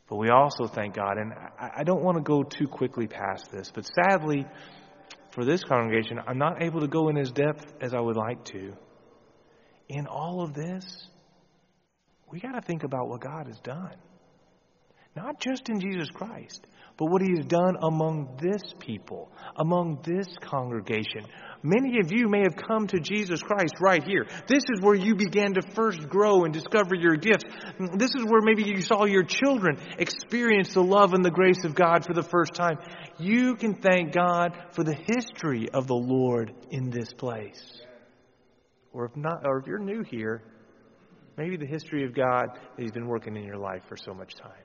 But 0.09 0.17
we 0.17 0.29
also 0.29 0.67
thank 0.67 0.95
God, 0.95 1.17
and 1.19 1.33
I 1.59 1.83
don't 1.83 2.03
want 2.03 2.19
to 2.19 2.23
go 2.23 2.43
too 2.43 2.69
quickly 2.69 3.07
past 3.07 3.51
this, 3.51 3.73
but 3.75 3.85
sadly, 3.87 4.47
for 5.31 5.45
this 5.45 5.65
congregation, 5.65 6.21
I'm 6.25 6.39
not 6.39 6.63
able 6.63 6.81
to 6.81 6.87
go 6.87 7.09
in 7.09 7.17
as 7.17 7.33
depth 7.33 7.73
as 7.81 7.95
I 7.95 8.01
would 8.01 8.17
like 8.17 8.45
to. 8.47 8.75
In 9.89 10.07
all 10.07 10.43
of 10.43 10.55
this, 10.55 11.09
we 12.31 12.39
got 12.39 12.53
to 12.53 12.61
think 12.61 12.85
about 12.85 13.09
what 13.09 13.21
God 13.21 13.49
has 13.49 13.59
done. 13.61 13.97
Not 15.17 15.41
just 15.41 15.69
in 15.69 15.81
Jesus 15.81 16.11
Christ, 16.11 16.67
but 16.97 17.07
what 17.07 17.23
He 17.23 17.31
has 17.37 17.47
done 17.47 17.77
among 17.83 18.39
this 18.41 18.63
people, 18.79 19.31
among 19.57 20.01
this 20.05 20.27
congregation. 20.41 21.27
Many 21.63 21.99
of 21.99 22.13
you 22.13 22.29
may 22.29 22.43
have 22.43 22.57
come 22.57 22.87
to 22.89 23.01
Jesus 23.01 23.43
Christ 23.43 23.77
right 23.81 24.05
here. 24.05 24.27
This 24.47 24.65
is 24.75 24.83
where 24.83 24.95
you 24.95 25.15
began 25.15 25.55
to 25.55 25.63
first 25.75 26.09
grow 26.09 26.45
and 26.45 26.53
discover 26.53 26.95
your 26.95 27.17
gifts. 27.17 27.45
This 27.95 28.11
is 28.15 28.25
where 28.25 28.43
maybe 28.43 28.65
you 28.65 28.83
saw 28.83 29.07
your 29.07 29.23
children 29.23 29.79
experience 29.99 30.75
the 30.75 30.83
love 30.83 31.15
and 31.15 31.25
the 31.25 31.31
grace 31.31 31.65
of 31.65 31.75
God 31.75 32.05
for 32.05 32.13
the 32.13 32.23
first 32.23 32.55
time. 32.55 32.77
You 33.19 33.57
can 33.57 33.75
thank 33.75 34.13
God 34.13 34.53
for 34.73 34.85
the 34.85 34.95
history 34.95 35.71
of 35.71 35.87
the 35.87 35.95
Lord 35.95 36.53
in 36.71 36.91
this 36.91 37.13
place. 37.15 37.81
Or 38.93 39.07
if 39.07 39.17
not, 39.17 39.47
or 39.47 39.59
if 39.59 39.67
you're 39.67 39.79
new 39.79 40.03
here, 40.03 40.43
maybe 41.39 41.57
the 41.57 41.67
history 41.67 42.05
of 42.05 42.15
God 42.15 42.45
that 42.77 42.83
He's 42.83 42.93
been 42.93 43.09
working 43.09 43.37
in 43.37 43.43
your 43.43 43.59
life 43.59 43.83
for 43.89 43.97
so 43.97 44.13
much 44.13 44.35
time. 44.35 44.64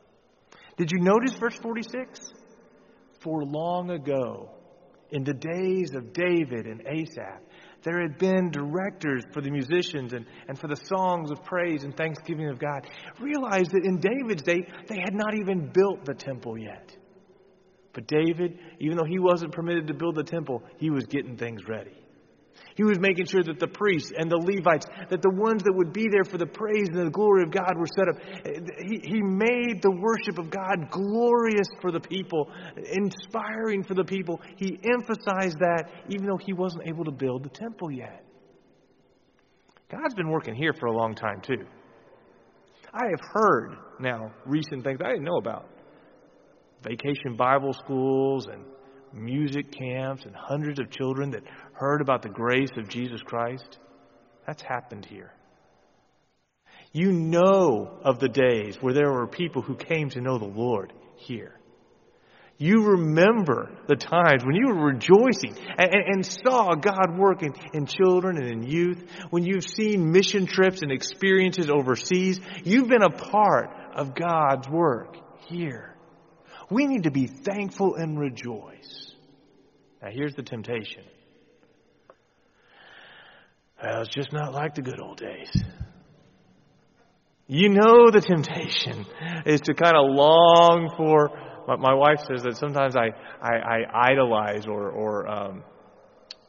Did 0.80 0.94
you 0.94 1.00
notice 1.02 1.34
verse 1.34 1.58
46? 1.58 2.32
For 3.20 3.44
long 3.44 3.92
ago, 3.92 4.50
in 5.12 5.26
the 5.26 5.34
days 5.34 5.94
of 5.94 6.14
David 6.14 6.68
and 6.68 6.82
Asaph, 6.88 7.42
there 7.84 8.02
had 8.02 8.18
been 8.18 8.50
directors 8.50 9.26
for 9.34 9.42
the 9.42 9.52
musicians 9.52 10.14
and, 10.14 10.26
and 10.48 10.58
for 10.58 10.68
the 10.70 10.78
songs 10.78 11.32
of 11.32 11.44
praise 11.44 11.84
and 11.84 11.96
thanksgiving 11.98 12.48
of 12.48 12.60
God. 12.60 12.88
Realize 13.20 13.68
that 13.68 13.84
in 13.84 14.00
David's 14.00 14.44
day, 14.44 14.66
they 14.88 15.00
had 15.04 15.14
not 15.14 15.36
even 15.36 15.70
built 15.74 16.06
the 16.06 16.14
temple 16.14 16.58
yet. 16.58 16.96
But 17.92 18.08
David, 18.08 18.58
even 18.80 18.96
though 18.96 19.04
he 19.04 19.20
wasn't 19.20 19.52
permitted 19.52 19.88
to 19.88 19.94
build 19.94 20.16
the 20.16 20.24
temple, 20.24 20.64
he 20.78 20.90
was 20.90 21.04
getting 21.08 21.36
things 21.36 21.68
ready. 21.68 21.99
He 22.80 22.86
was 22.86 22.98
making 22.98 23.26
sure 23.26 23.44
that 23.44 23.60
the 23.60 23.68
priests 23.68 24.14
and 24.18 24.32
the 24.32 24.38
Levites, 24.38 24.86
that 25.10 25.22
the 25.22 25.36
ones 25.36 25.64
that 25.64 25.74
would 25.76 25.92
be 25.92 26.08
there 26.10 26.24
for 26.24 26.38
the 26.38 26.46
praise 26.46 26.88
and 26.88 27.08
the 27.08 27.12
glory 27.12 27.44
of 27.44 27.52
God 27.52 27.74
were 27.76 27.86
set 27.94 28.08
up. 28.08 28.16
He, 28.80 29.02
he 29.04 29.22
made 29.22 29.82
the 29.82 29.92
worship 29.92 30.40
of 30.40 30.50
God 30.50 30.90
glorious 30.90 31.68
for 31.82 31.92
the 31.92 32.00
people, 32.00 32.50
inspiring 32.78 33.84
for 33.84 33.96
the 33.96 34.06
people. 34.06 34.40
He 34.56 34.80
emphasized 34.96 35.60
that 35.60 35.90
even 36.08 36.26
though 36.26 36.38
he 36.38 36.54
wasn't 36.54 36.88
able 36.88 37.04
to 37.04 37.12
build 37.12 37.44
the 37.44 37.50
temple 37.50 37.92
yet. 37.92 38.24
God's 39.92 40.14
been 40.14 40.30
working 40.30 40.56
here 40.56 40.72
for 40.72 40.86
a 40.86 40.96
long 40.96 41.16
time, 41.16 41.42
too. 41.42 41.66
I 42.94 43.08
have 43.10 43.20
heard 43.34 43.76
now 44.00 44.32
recent 44.46 44.86
things 44.86 45.00
I 45.04 45.10
didn't 45.10 45.26
know 45.26 45.36
about 45.36 45.68
vacation 46.82 47.36
Bible 47.36 47.74
schools 47.74 48.48
and 48.48 48.64
music 49.14 49.72
camps 49.72 50.26
and 50.26 50.36
hundreds 50.36 50.80
of 50.80 50.90
children 50.90 51.32
that 51.32 51.44
heard 51.74 52.02
about 52.02 52.22
the 52.22 52.30
grace 52.30 52.72
of 52.78 52.90
Jesus 52.90 53.22
Christ. 53.22 53.78
That's 54.46 54.62
happened 54.62 55.06
here. 55.06 55.32
You 56.92 57.12
know 57.12 58.00
of 58.04 58.20
the 58.20 58.30
days 58.30 58.78
where 58.82 58.94
there 58.94 59.12
were 59.12 59.28
people 59.28 59.62
who 59.62 59.76
came 59.76 60.10
to 60.10 60.22
know 60.22 60.38
the 60.38 60.46
Lord 60.46 60.92
here. 61.16 61.60
You 62.62 62.88
remember 62.88 63.72
the 63.88 63.96
times 63.96 64.44
when 64.44 64.56
you 64.56 64.68
were 64.68 64.88
rejoicing 64.88 65.56
and, 65.78 65.94
and, 65.94 66.04
and, 66.08 66.26
saw 66.26 66.76
God 66.76 67.18
working 67.18 67.56
in 67.74 67.86
children 67.86 68.36
and 68.36 68.48
in 68.48 68.64
youth, 68.64 69.02
when 69.30 69.46
you've 69.46 69.64
seen 69.64 70.12
mission 70.12 70.46
trips 70.46 70.82
and 70.82 70.92
experiences 70.92 71.70
overseas. 71.70 72.42
You've 72.66 72.90
been 72.90 73.02
a 73.02 73.10
part 73.10 73.70
of 73.96 74.14
God's 74.14 74.68
work 74.68 75.16
here. 75.48 75.96
We 76.70 76.86
need 76.86 77.04
to 77.04 77.12
be 77.12 77.28
thankful 77.28 77.96
and 77.96 78.20
rejoice. 78.20 79.14
Now, 80.02 80.10
here's 80.12 80.36
the 80.36 80.44
temptation. 80.44 81.04
Well, 83.82 84.02
it's 84.02 84.14
just 84.14 84.32
not 84.34 84.54
like 84.54 84.76
the 84.76 84.82
good 84.82 85.00
old 85.00 85.18
days. 85.18 85.52
You 87.48 87.70
know 87.70 88.12
the 88.12 88.22
temptation 88.22 89.06
is 89.46 89.62
to 89.62 89.74
kind 89.74 89.96
of 89.96 90.06
long 90.08 90.94
for. 90.96 91.32
My, 91.68 91.76
my 91.78 91.94
wife 91.94 92.20
says 92.28 92.44
that 92.44 92.58
sometimes 92.58 92.96
I, 92.96 93.10
I, 93.42 93.56
I 93.58 94.12
idolize 94.12 94.68
or, 94.68 94.90
or 94.90 95.28
um, 95.28 95.64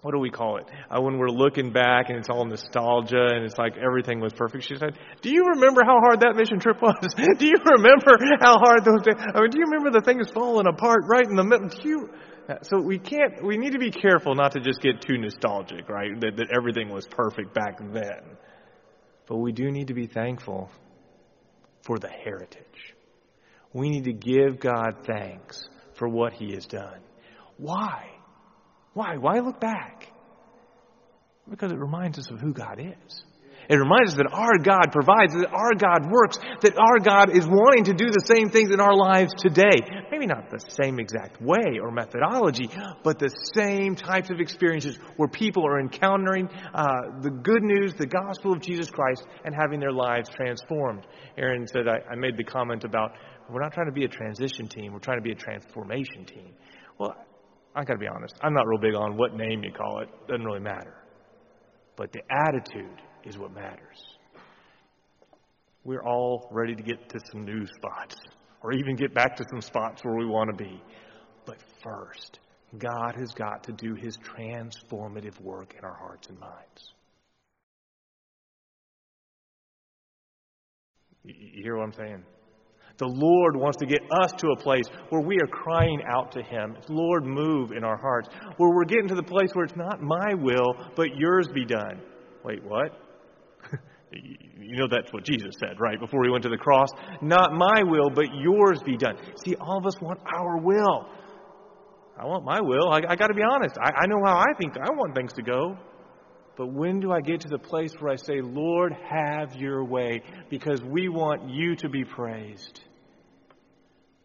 what 0.02 0.12
do 0.12 0.18
we 0.18 0.30
call 0.30 0.56
it? 0.56 0.64
Uh, 0.90 1.00
when 1.00 1.18
we're 1.18 1.28
looking 1.28 1.72
back 1.72 2.08
and 2.08 2.18
it's 2.18 2.28
all 2.30 2.44
nostalgia 2.46 3.26
and 3.34 3.44
it's 3.44 3.58
like 3.58 3.76
everything 3.76 4.20
was 4.20 4.32
perfect. 4.32 4.64
She 4.64 4.76
said, 4.76 4.98
"Do 5.20 5.30
you 5.30 5.44
remember 5.54 5.82
how 5.84 5.98
hard 6.00 6.20
that 6.20 6.36
mission 6.36 6.58
trip 6.58 6.80
was? 6.80 6.96
do 7.38 7.46
you 7.46 7.56
remember 7.76 8.12
how 8.40 8.58
hard 8.58 8.84
those 8.84 9.02
days? 9.02 9.16
I 9.18 9.40
mean, 9.40 9.50
do 9.50 9.58
you 9.58 9.66
remember 9.66 9.90
the 9.90 10.04
things 10.04 10.30
falling 10.32 10.66
apart 10.66 11.02
right 11.06 11.26
in 11.26 11.36
the 11.36 11.44
middle? 11.44 11.68
Do 11.68 11.88
you?" 11.88 12.10
So 12.62 12.80
we 12.80 12.98
can't. 12.98 13.44
We 13.44 13.58
need 13.58 13.72
to 13.72 13.78
be 13.78 13.90
careful 13.90 14.34
not 14.34 14.52
to 14.52 14.60
just 14.60 14.80
get 14.80 15.02
too 15.02 15.18
nostalgic, 15.18 15.88
right? 15.88 16.18
That, 16.20 16.36
that 16.36 16.48
everything 16.56 16.88
was 16.88 17.06
perfect 17.06 17.54
back 17.54 17.78
then. 17.78 18.36
But 19.26 19.36
we 19.36 19.52
do 19.52 19.70
need 19.70 19.88
to 19.88 19.94
be 19.94 20.06
thankful 20.06 20.70
for 21.86 21.98
the 21.98 22.08
heritage. 22.08 22.94
We 23.72 23.90
need 23.90 24.04
to 24.04 24.12
give 24.12 24.58
God 24.58 25.06
thanks 25.06 25.62
for 25.96 26.08
what 26.08 26.32
He 26.32 26.54
has 26.54 26.66
done. 26.66 27.00
Why? 27.56 28.08
Why? 28.94 29.16
Why 29.16 29.38
look 29.38 29.60
back? 29.60 30.08
Because 31.48 31.72
it 31.72 31.78
reminds 31.78 32.18
us 32.18 32.30
of 32.30 32.40
who 32.40 32.52
God 32.52 32.78
is. 32.78 33.24
It 33.68 33.76
reminds 33.76 34.12
us 34.12 34.16
that 34.16 34.26
our 34.32 34.58
God 34.58 34.90
provides, 34.90 35.32
that 35.32 35.46
our 35.52 35.74
God 35.78 36.10
works, 36.10 36.38
that 36.62 36.74
our 36.76 36.98
God 36.98 37.30
is 37.30 37.46
wanting 37.46 37.84
to 37.84 37.94
do 37.94 38.10
the 38.10 38.24
same 38.26 38.50
things 38.50 38.70
in 38.72 38.80
our 38.80 38.96
lives 38.96 39.32
today. 39.38 39.78
Maybe 40.10 40.26
not 40.26 40.50
the 40.50 40.58
same 40.58 40.98
exact 40.98 41.40
way 41.40 41.78
or 41.80 41.92
methodology, 41.92 42.68
but 43.04 43.20
the 43.20 43.30
same 43.54 43.94
types 43.94 44.28
of 44.28 44.40
experiences 44.40 44.98
where 45.16 45.28
people 45.28 45.64
are 45.64 45.78
encountering 45.78 46.48
uh, 46.74 47.20
the 47.22 47.30
good 47.30 47.62
news, 47.62 47.94
the 47.94 48.08
gospel 48.08 48.52
of 48.52 48.60
Jesus 48.60 48.90
Christ, 48.90 49.24
and 49.44 49.54
having 49.54 49.78
their 49.78 49.92
lives 49.92 50.28
transformed. 50.30 51.06
Aaron 51.38 51.68
said, 51.68 51.86
I, 51.86 52.10
I 52.10 52.16
made 52.16 52.36
the 52.36 52.44
comment 52.44 52.82
about 52.82 53.12
we're 53.48 53.62
not 53.62 53.72
trying 53.72 53.86
to 53.86 53.92
be 53.92 54.04
a 54.04 54.08
transition 54.08 54.66
team, 54.66 54.92
we're 54.92 54.98
trying 54.98 55.18
to 55.18 55.24
be 55.24 55.32
a 55.32 55.36
transformation 55.36 56.24
team. 56.24 56.54
Well, 56.98 57.14
I 57.74 57.84
got 57.84 57.94
to 57.94 57.98
be 57.98 58.08
honest. 58.08 58.34
I'm 58.42 58.52
not 58.52 58.66
real 58.66 58.80
big 58.80 58.94
on 58.94 59.16
what 59.16 59.34
name 59.34 59.62
you 59.62 59.72
call 59.72 60.00
it. 60.00 60.08
Doesn't 60.26 60.44
really 60.44 60.60
matter. 60.60 60.94
But 61.96 62.12
the 62.12 62.20
attitude 62.30 63.00
is 63.24 63.38
what 63.38 63.52
matters. 63.52 63.98
We're 65.84 66.02
all 66.04 66.48
ready 66.50 66.74
to 66.74 66.82
get 66.82 67.08
to 67.08 67.20
some 67.30 67.44
new 67.44 67.66
spots 67.66 68.16
or 68.62 68.72
even 68.72 68.96
get 68.96 69.14
back 69.14 69.36
to 69.36 69.44
some 69.50 69.60
spots 69.60 70.04
where 70.04 70.16
we 70.16 70.26
want 70.26 70.50
to 70.50 70.64
be. 70.64 70.82
But 71.46 71.56
first, 71.82 72.40
God 72.78 73.14
has 73.16 73.32
got 73.32 73.64
to 73.64 73.72
do 73.72 73.94
his 73.94 74.16
transformative 74.18 75.40
work 75.40 75.74
in 75.78 75.84
our 75.84 75.96
hearts 75.96 76.28
and 76.28 76.38
minds. 76.38 76.94
You 81.24 81.62
hear 81.62 81.76
what 81.76 81.84
I'm 81.84 81.92
saying? 81.92 82.24
The 83.00 83.08
Lord 83.08 83.56
wants 83.56 83.78
to 83.78 83.86
get 83.86 84.00
us 84.22 84.30
to 84.32 84.48
a 84.48 84.56
place 84.56 84.84
where 85.08 85.22
we 85.22 85.38
are 85.40 85.46
crying 85.46 86.02
out 86.06 86.32
to 86.32 86.42
Him. 86.42 86.76
Lord, 86.90 87.24
move 87.24 87.72
in 87.72 87.82
our 87.82 87.96
hearts. 87.96 88.28
Where 88.58 88.74
we're 88.74 88.84
getting 88.84 89.08
to 89.08 89.14
the 89.14 89.22
place 89.22 89.48
where 89.54 89.64
it's 89.64 89.74
not 89.74 90.02
my 90.02 90.34
will, 90.34 90.76
but 90.96 91.16
yours 91.16 91.48
be 91.48 91.64
done. 91.64 92.02
Wait, 92.44 92.62
what? 92.62 92.92
you 94.12 94.76
know 94.76 94.86
that's 94.90 95.10
what 95.14 95.24
Jesus 95.24 95.54
said, 95.58 95.80
right? 95.80 95.98
Before 95.98 96.22
he 96.24 96.30
went 96.30 96.42
to 96.42 96.50
the 96.50 96.58
cross. 96.58 96.90
Not 97.22 97.54
my 97.54 97.82
will, 97.84 98.10
but 98.10 98.26
yours 98.34 98.82
be 98.84 98.98
done. 98.98 99.16
See, 99.46 99.54
all 99.54 99.78
of 99.78 99.86
us 99.86 99.98
want 100.02 100.20
our 100.36 100.58
will. 100.58 101.08
I 102.18 102.26
want 102.26 102.44
my 102.44 102.60
will. 102.60 102.90
I, 102.90 103.00
I 103.08 103.16
got 103.16 103.28
to 103.28 103.34
be 103.34 103.42
honest. 103.42 103.78
I, 103.82 103.92
I 104.02 104.06
know 104.08 104.20
how 104.22 104.36
I 104.36 104.52
think 104.60 104.74
I 104.76 104.90
want 104.90 105.14
things 105.14 105.32
to 105.34 105.42
go. 105.42 105.78
But 106.58 106.66
when 106.66 107.00
do 107.00 107.12
I 107.12 107.22
get 107.22 107.40
to 107.40 107.48
the 107.48 107.58
place 107.58 107.94
where 107.98 108.12
I 108.12 108.16
say, 108.16 108.42
Lord, 108.42 108.94
have 109.08 109.54
your 109.56 109.86
way? 109.86 110.22
Because 110.50 110.82
we 110.82 111.08
want 111.08 111.48
you 111.48 111.74
to 111.76 111.88
be 111.88 112.04
praised. 112.04 112.80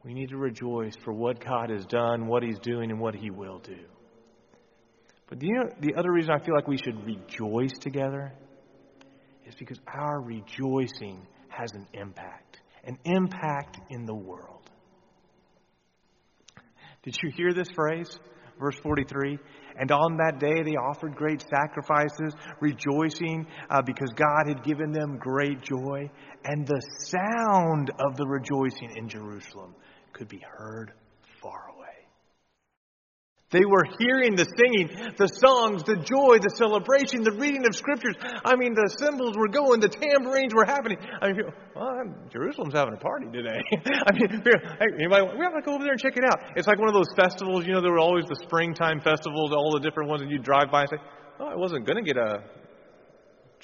We 0.05 0.13
need 0.13 0.29
to 0.29 0.37
rejoice 0.37 0.95
for 1.03 1.13
what 1.13 1.43
God 1.43 1.71
has 1.71 1.85
done, 1.87 2.27
what 2.27 2.43
He's 2.43 2.59
doing, 2.59 2.91
and 2.91 2.99
what 2.99 3.15
He 3.15 3.31
will 3.31 3.57
do. 3.59 3.79
But 5.27 5.39
the, 5.39 5.49
the 5.81 5.95
other 5.97 6.11
reason 6.11 6.31
I 6.31 6.45
feel 6.45 6.53
like 6.53 6.67
we 6.67 6.77
should 6.77 7.03
rejoice 7.03 7.73
together 7.81 8.31
is 9.47 9.55
because 9.55 9.79
our 9.87 10.21
rejoicing 10.21 11.25
has 11.49 11.71
an 11.73 11.87
impact, 11.93 12.59
an 12.83 12.99
impact 13.05 13.79
in 13.89 14.05
the 14.05 14.13
world. 14.13 14.69
Did 17.01 17.15
you 17.23 17.31
hear 17.35 17.53
this 17.53 17.69
phrase? 17.75 18.19
Verse 18.59 18.75
43 18.83 19.37
And 19.79 19.91
on 19.91 20.17
that 20.17 20.39
day 20.39 20.63
they 20.63 20.75
offered 20.75 21.15
great 21.15 21.43
sacrifices, 21.49 22.33
rejoicing 22.61 23.47
uh, 23.69 23.81
because 23.81 24.11
God 24.15 24.47
had 24.47 24.63
given 24.63 24.91
them 24.91 25.17
great 25.17 25.61
joy. 25.61 26.09
And 26.45 26.65
the 26.67 26.81
sound 26.99 27.91
of 27.99 28.15
the 28.17 28.27
rejoicing 28.27 28.95
in 28.97 29.09
Jerusalem 29.09 29.75
could 30.15 30.29
be 30.29 30.39
heard 30.39 30.93
far 31.41 31.67
away. 31.75 31.85
They 33.51 33.63
were 33.63 33.83
hearing 33.99 34.35
the 34.35 34.47
singing, 34.57 34.89
the 35.15 35.27
songs, 35.27 35.83
the 35.83 35.95
joy, 36.01 36.41
the 36.41 36.51
celebration, 36.57 37.21
the 37.21 37.35
reading 37.37 37.63
of 37.67 37.75
scriptures. 37.75 38.15
I 38.43 38.55
mean, 38.55 38.73
the 38.73 38.89
cymbals 38.99 39.37
were 39.37 39.47
going, 39.47 39.79
the 39.79 39.91
tambourines 39.91 40.51
were 40.55 40.65
happening. 40.65 40.97
I 41.21 41.31
mean, 41.31 41.45
well, 41.75 42.03
Jerusalem's 42.33 42.73
having 42.73 42.95
a 42.95 43.03
party 43.03 43.27
today. 43.31 43.55
I 44.07 44.11
mean, 44.17 44.41
hey, 44.41 44.89
anybody, 44.97 45.29
we 45.37 45.43
have 45.45 45.53
to 45.53 45.61
go 45.61 45.75
over 45.75 45.83
there 45.83 45.93
and 45.93 46.01
check 46.01 46.17
it 46.17 46.25
out. 46.25 46.57
It's 46.57 46.67
like 46.67 46.79
one 46.79 46.89
of 46.89 46.95
those 46.95 47.11
festivals, 47.15 47.67
you 47.67 47.73
know, 47.73 47.81
there 47.81 47.93
were 47.93 48.03
always 48.03 48.25
the 48.25 48.39
springtime 48.43 48.99
festivals, 48.99 49.53
all 49.53 49.71
the 49.71 49.83
different 49.83 50.09
ones, 50.09 50.23
and 50.23 50.31
you'd 50.31 50.43
drive 50.43 50.71
by 50.71 50.89
and 50.89 50.97
say, 50.97 51.01
oh, 51.39 51.47
I 51.47 51.55
wasn't 51.55 51.85
going 51.85 52.03
to 52.03 52.07
get 52.07 52.17
a 52.17 52.43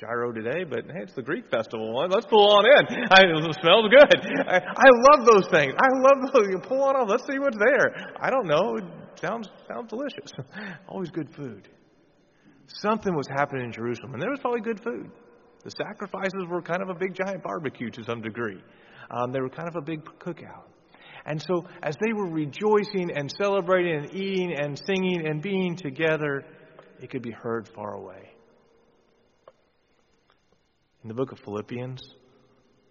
gyro 0.01 0.33
today, 0.33 0.63
but 0.63 0.85
hey, 0.89 1.03
it's 1.03 1.13
the 1.13 1.21
Greek 1.21 1.45
festival 1.51 1.93
one. 1.93 2.09
Let's 2.09 2.25
pull 2.25 2.49
on 2.49 2.65
in. 2.65 3.05
I, 3.13 3.21
it 3.21 3.55
smells 3.61 3.85
good. 3.93 4.17
I, 4.49 4.57
I 4.57 4.89
love 5.13 5.29
those 5.29 5.47
things. 5.53 5.73
I 5.77 5.89
love 6.01 6.25
those. 6.33 6.47
You 6.49 6.57
pull 6.67 6.81
on 6.81 6.95
off. 6.95 7.07
Let's 7.07 7.23
see 7.29 7.37
what's 7.37 7.57
there. 7.57 7.93
I 8.19 8.31
don't 8.31 8.47
know. 8.47 8.77
It 8.77 8.83
Sounds, 9.19 9.49
sounds 9.67 9.89
delicious. 9.89 10.31
Always 10.87 11.11
good 11.11 11.33
food. 11.35 11.67
Something 12.67 13.13
was 13.15 13.27
happening 13.27 13.65
in 13.65 13.71
Jerusalem, 13.71 14.13
and 14.13 14.21
there 14.21 14.29
was 14.29 14.39
probably 14.39 14.61
good 14.61 14.81
food. 14.83 15.11
The 15.63 15.71
sacrifices 15.71 16.45
were 16.49 16.61
kind 16.61 16.81
of 16.81 16.89
a 16.89 16.95
big 16.95 17.13
giant 17.13 17.43
barbecue 17.43 17.91
to 17.91 18.03
some 18.03 18.21
degree. 18.21 18.59
Um, 19.11 19.31
they 19.31 19.41
were 19.41 19.49
kind 19.49 19.67
of 19.67 19.75
a 19.75 19.81
big 19.81 20.03
cookout. 20.19 20.63
And 21.25 21.39
so, 21.39 21.65
as 21.83 21.95
they 22.03 22.13
were 22.13 22.31
rejoicing 22.31 23.11
and 23.15 23.31
celebrating 23.37 23.95
and 23.97 24.15
eating 24.15 24.55
and 24.57 24.81
singing 24.87 25.27
and 25.27 25.41
being 25.41 25.75
together, 25.75 26.43
it 26.99 27.11
could 27.11 27.21
be 27.21 27.31
heard 27.31 27.69
far 27.75 27.93
away. 27.93 28.31
In 31.03 31.07
the 31.07 31.15
book 31.15 31.31
of 31.31 31.39
Philippians, 31.39 31.99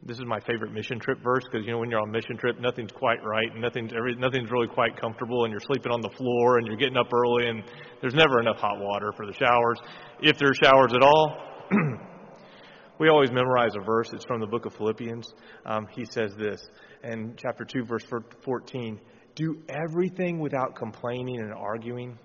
this 0.03 0.17
is 0.19 0.25
my 0.27 0.41
favorite 0.41 0.73
mission 0.73 0.99
trip 0.99 1.23
verse 1.23 1.45
because 1.45 1.65
you 1.65 1.71
know 1.71 1.79
when 1.79 1.91
you're 1.91 2.01
on 2.01 2.11
mission 2.11 2.37
trip, 2.37 2.59
nothing's 2.59 2.91
quite 2.91 3.23
right, 3.25 3.53
and 3.53 3.63
nothing's 3.63 3.93
every, 3.97 4.17
nothing's 4.17 4.51
really 4.51 4.67
quite 4.67 5.01
comfortable, 5.01 5.45
and 5.45 5.53
you're 5.53 5.61
sleeping 5.61 5.93
on 5.93 6.01
the 6.01 6.11
floor, 6.17 6.59
and 6.59 6.67
you're 6.67 6.77
getting 6.77 6.97
up 6.97 7.07
early, 7.13 7.49
and 7.49 7.63
there's 8.01 8.15
never 8.15 8.41
enough 8.41 8.57
hot 8.57 8.81
water 8.81 9.13
for 9.17 9.27
the 9.27 9.33
showers, 9.35 9.79
if 10.23 10.39
there's 10.39 10.57
showers 10.61 10.93
at 10.93 11.03
all. 11.03 11.37
we 12.99 13.09
always 13.09 13.31
memorize 13.31 13.77
a 13.81 13.85
verse. 13.85 14.13
It's 14.13 14.25
from 14.25 14.41
the 14.41 14.47
book 14.49 14.67
of 14.67 14.75
Philippians. 14.75 15.33
Um, 15.65 15.87
he 15.93 16.05
says 16.05 16.35
this 16.37 16.67
in 17.05 17.35
chapter 17.37 17.65
two, 17.65 17.85
verse 17.85 18.05
fourteen: 18.43 18.99
"Do 19.37 19.63
everything 19.69 20.41
without 20.41 20.75
complaining 20.75 21.39
and 21.39 21.55
arguing." 21.55 22.19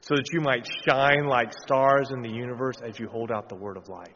So 0.00 0.16
that 0.16 0.32
you 0.32 0.40
might 0.40 0.66
shine 0.88 1.26
like 1.26 1.52
stars 1.64 2.08
in 2.12 2.22
the 2.22 2.30
universe 2.30 2.76
as 2.84 2.98
you 2.98 3.08
hold 3.08 3.30
out 3.30 3.48
the 3.48 3.56
word 3.56 3.76
of 3.76 3.88
life. 3.88 4.08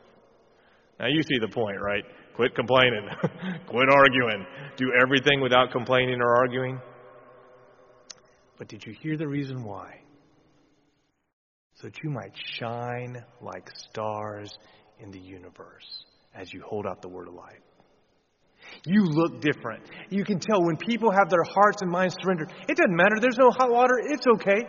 Now 0.98 1.06
you 1.06 1.22
see 1.22 1.38
the 1.40 1.48
point, 1.48 1.80
right? 1.80 2.04
Quit 2.36 2.54
complaining. 2.54 3.08
Quit 3.66 3.88
arguing. 3.90 4.46
Do 4.76 4.92
everything 5.02 5.40
without 5.40 5.70
complaining 5.70 6.20
or 6.20 6.36
arguing. 6.36 6.80
But 8.58 8.68
did 8.68 8.84
you 8.86 8.94
hear 9.00 9.16
the 9.16 9.26
reason 9.26 9.64
why? 9.64 10.00
So 11.74 11.88
that 11.88 12.02
you 12.02 12.10
might 12.10 12.32
shine 12.58 13.22
like 13.40 13.68
stars 13.90 14.52
in 15.00 15.10
the 15.10 15.18
universe 15.18 16.04
as 16.34 16.52
you 16.52 16.62
hold 16.62 16.86
out 16.86 17.02
the 17.02 17.08
word 17.08 17.28
of 17.28 17.34
life. 17.34 17.58
You 18.86 19.02
look 19.04 19.40
different. 19.40 19.82
You 20.10 20.24
can 20.24 20.38
tell 20.38 20.62
when 20.64 20.76
people 20.76 21.10
have 21.10 21.28
their 21.28 21.44
hearts 21.54 21.82
and 21.82 21.90
minds 21.90 22.14
surrendered. 22.22 22.52
It 22.68 22.76
doesn't 22.76 22.96
matter. 22.96 23.16
There's 23.20 23.38
no 23.38 23.50
hot 23.50 23.70
water. 23.70 23.94
It's 24.04 24.26
okay. 24.34 24.62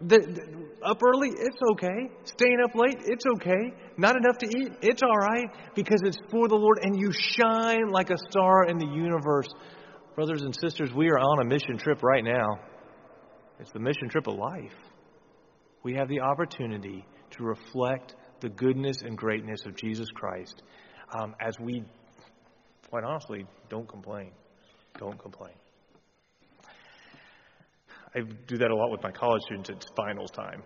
The, 0.00 0.18
the, 0.18 0.86
up 0.86 1.00
early, 1.02 1.30
it's 1.30 1.58
okay. 1.72 2.10
Staying 2.24 2.58
up 2.62 2.74
late, 2.74 2.98
it's 3.06 3.24
okay. 3.36 3.72
Not 3.98 4.16
enough 4.16 4.38
to 4.38 4.46
eat, 4.46 4.72
it's 4.82 5.02
all 5.02 5.16
right 5.16 5.48
because 5.74 6.02
it's 6.04 6.18
for 6.30 6.48
the 6.48 6.54
Lord 6.54 6.80
and 6.82 6.98
you 6.98 7.12
shine 7.12 7.88
like 7.90 8.10
a 8.10 8.18
star 8.30 8.66
in 8.66 8.78
the 8.78 8.86
universe. 8.86 9.48
Brothers 10.14 10.42
and 10.42 10.54
sisters, 10.54 10.92
we 10.94 11.08
are 11.08 11.18
on 11.18 11.40
a 11.40 11.44
mission 11.44 11.78
trip 11.78 12.02
right 12.02 12.24
now. 12.24 12.60
It's 13.58 13.72
the 13.72 13.80
mission 13.80 14.08
trip 14.08 14.26
of 14.26 14.34
life. 14.34 14.74
We 15.82 15.94
have 15.94 16.08
the 16.08 16.20
opportunity 16.20 17.06
to 17.32 17.44
reflect 17.44 18.14
the 18.40 18.48
goodness 18.50 18.98
and 19.02 19.16
greatness 19.16 19.64
of 19.64 19.76
Jesus 19.76 20.08
Christ 20.14 20.62
um, 21.18 21.34
as 21.40 21.58
we, 21.58 21.82
quite 22.90 23.04
honestly, 23.04 23.46
don't 23.68 23.88
complain. 23.88 24.32
Don't 24.98 25.18
complain. 25.18 25.54
I 28.14 28.20
do 28.46 28.56
that 28.58 28.70
a 28.70 28.74
lot 28.74 28.90
with 28.90 29.02
my 29.02 29.10
college 29.10 29.42
students. 29.42 29.70
It's 29.70 29.86
finals 29.96 30.30
time. 30.30 30.62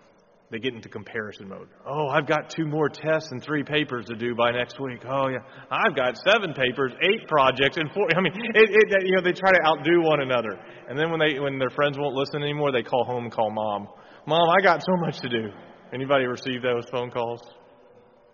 They 0.51 0.59
get 0.59 0.73
into 0.73 0.89
comparison 0.89 1.47
mode. 1.47 1.69
Oh, 1.87 2.07
I've 2.09 2.27
got 2.27 2.49
two 2.49 2.65
more 2.67 2.89
tests 2.89 3.31
and 3.31 3.41
three 3.41 3.63
papers 3.63 4.05
to 4.07 4.15
do 4.15 4.35
by 4.35 4.51
next 4.51 4.81
week. 4.81 4.99
Oh, 5.07 5.29
yeah. 5.29 5.39
I've 5.71 5.95
got 5.95 6.17
seven 6.27 6.53
papers, 6.53 6.91
eight 7.01 7.25
projects, 7.29 7.77
and 7.77 7.89
four. 7.93 8.05
I 8.13 8.19
mean, 8.19 8.33
it, 8.35 8.69
it, 8.69 9.05
you 9.05 9.15
know, 9.15 9.21
they 9.23 9.31
try 9.31 9.51
to 9.53 9.61
outdo 9.65 10.01
one 10.01 10.19
another. 10.19 10.59
And 10.89 10.99
then 10.99 11.09
when 11.09 11.21
they, 11.21 11.39
when 11.39 11.57
their 11.57 11.69
friends 11.69 11.97
won't 11.97 12.15
listen 12.15 12.43
anymore, 12.43 12.73
they 12.73 12.83
call 12.83 13.05
home 13.05 13.23
and 13.23 13.33
call 13.33 13.49
mom. 13.49 13.87
Mom, 14.27 14.49
I 14.49 14.61
got 14.61 14.81
so 14.81 14.97
much 14.97 15.21
to 15.21 15.29
do. 15.29 15.51
Anybody 15.93 16.25
receive 16.25 16.61
those 16.61 16.83
phone 16.91 17.11
calls? 17.11 17.41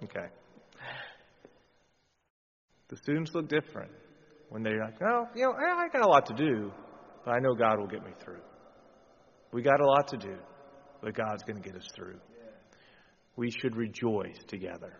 Okay. 0.03 0.25
The 2.89 2.97
students 2.97 3.31
look 3.35 3.47
different 3.47 3.91
when 4.49 4.63
they're 4.63 4.83
like, 4.83 4.95
oh, 5.07 5.25
you 5.35 5.43
know, 5.43 5.51
I 5.51 5.87
got 5.93 6.03
a 6.03 6.09
lot 6.09 6.25
to 6.27 6.33
do, 6.33 6.71
but 7.23 7.31
I 7.31 7.39
know 7.39 7.53
God 7.53 7.79
will 7.79 7.87
get 7.87 8.03
me 8.03 8.11
through. 8.23 8.41
We 9.51 9.61
got 9.61 9.79
a 9.79 9.85
lot 9.85 10.07
to 10.09 10.17
do, 10.17 10.35
but 11.01 11.13
God's 11.13 11.43
going 11.43 11.61
to 11.61 11.67
get 11.67 11.77
us 11.77 11.87
through. 11.95 12.19
We 13.35 13.51
should 13.51 13.75
rejoice 13.75 14.37
together. 14.47 14.93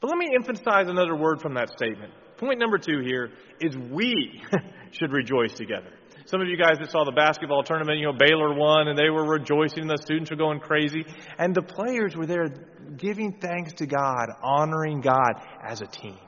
But 0.00 0.08
let 0.08 0.16
me 0.16 0.30
emphasize 0.34 0.88
another 0.88 1.14
word 1.14 1.42
from 1.42 1.54
that 1.54 1.68
statement. 1.76 2.12
Point 2.38 2.58
number 2.58 2.78
two 2.78 3.00
here 3.04 3.30
is 3.60 3.76
we 3.76 4.42
should 4.92 5.12
rejoice 5.12 5.52
together. 5.52 5.92
Some 6.24 6.40
of 6.40 6.48
you 6.48 6.56
guys 6.56 6.78
that 6.78 6.90
saw 6.90 7.04
the 7.04 7.12
basketball 7.12 7.62
tournament, 7.62 7.98
you 7.98 8.06
know, 8.06 8.16
Baylor 8.18 8.54
won 8.54 8.88
and 8.88 8.98
they 8.98 9.10
were 9.10 9.26
rejoicing, 9.26 9.80
and 9.80 9.90
the 9.90 9.98
students 10.00 10.30
were 10.30 10.36
going 10.36 10.60
crazy, 10.60 11.04
and 11.38 11.54
the 11.54 11.62
players 11.62 12.16
were 12.16 12.26
there 12.26 12.48
giving 12.96 13.38
thanks 13.40 13.74
to 13.74 13.86
God, 13.86 14.28
honoring 14.42 15.00
God 15.00 15.32
as 15.62 15.82
a 15.82 15.86
team 15.86 16.18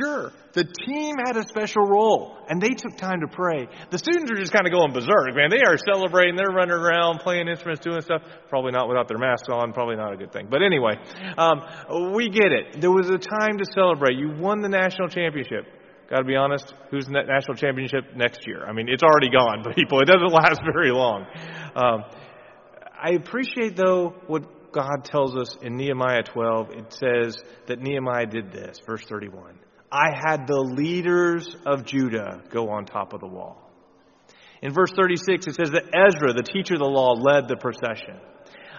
sure, 0.00 0.32
the 0.52 0.64
team 0.64 1.16
had 1.24 1.36
a 1.36 1.46
special 1.46 1.82
role 1.82 2.36
and 2.48 2.60
they 2.60 2.70
took 2.70 2.96
time 2.96 3.20
to 3.20 3.28
pray. 3.28 3.68
The 3.90 3.98
students 3.98 4.30
are 4.30 4.36
just 4.36 4.52
kind 4.52 4.66
of 4.66 4.72
going 4.72 4.92
berserk, 4.92 5.34
man. 5.34 5.50
They 5.50 5.62
are 5.62 5.76
celebrating. 5.78 6.36
They're 6.36 6.54
running 6.54 6.74
around, 6.74 7.20
playing 7.20 7.48
instruments, 7.48 7.84
doing 7.84 8.00
stuff. 8.00 8.22
Probably 8.48 8.72
not 8.72 8.88
without 8.88 9.08
their 9.08 9.18
masks 9.18 9.48
on. 9.50 9.72
Probably 9.72 9.96
not 9.96 10.12
a 10.12 10.16
good 10.16 10.32
thing. 10.32 10.48
But 10.50 10.62
anyway, 10.62 10.94
um, 11.38 11.62
we 12.14 12.28
get 12.28 12.52
it. 12.52 12.80
There 12.80 12.90
was 12.90 13.08
a 13.08 13.18
time 13.18 13.58
to 13.58 13.64
celebrate. 13.72 14.18
You 14.18 14.32
won 14.36 14.62
the 14.62 14.68
national 14.68 15.08
championship. 15.08 15.66
Got 16.08 16.18
to 16.18 16.24
be 16.24 16.36
honest, 16.36 16.72
who's 16.90 17.06
in 17.08 17.14
the 17.14 17.22
national 17.22 17.56
championship 17.56 18.14
next 18.14 18.46
year? 18.46 18.64
I 18.64 18.72
mean, 18.72 18.88
it's 18.88 19.02
already 19.02 19.30
gone, 19.30 19.64
people, 19.74 20.00
it 20.00 20.06
doesn't 20.06 20.32
last 20.32 20.60
very 20.62 20.92
long. 20.92 21.26
Um, 21.74 22.04
I 22.98 23.10
appreciate 23.10 23.76
though 23.76 24.14
what 24.26 24.55
God 24.76 25.06
tells 25.06 25.34
us 25.34 25.56
in 25.62 25.78
Nehemiah 25.78 26.22
12, 26.22 26.70
it 26.70 26.92
says 26.92 27.38
that 27.66 27.80
Nehemiah 27.80 28.26
did 28.26 28.52
this, 28.52 28.78
verse 28.86 29.02
31. 29.08 29.58
I 29.90 30.10
had 30.14 30.46
the 30.46 30.60
leaders 30.60 31.56
of 31.64 31.86
Judah 31.86 32.42
go 32.50 32.68
on 32.68 32.84
top 32.84 33.14
of 33.14 33.20
the 33.20 33.26
wall. 33.26 33.70
In 34.60 34.74
verse 34.74 34.92
36, 34.94 35.46
it 35.46 35.54
says 35.54 35.70
that 35.70 35.84
Ezra, 35.94 36.34
the 36.34 36.42
teacher 36.42 36.74
of 36.74 36.80
the 36.80 36.84
law, 36.84 37.14
led 37.14 37.48
the 37.48 37.56
procession. 37.56 38.20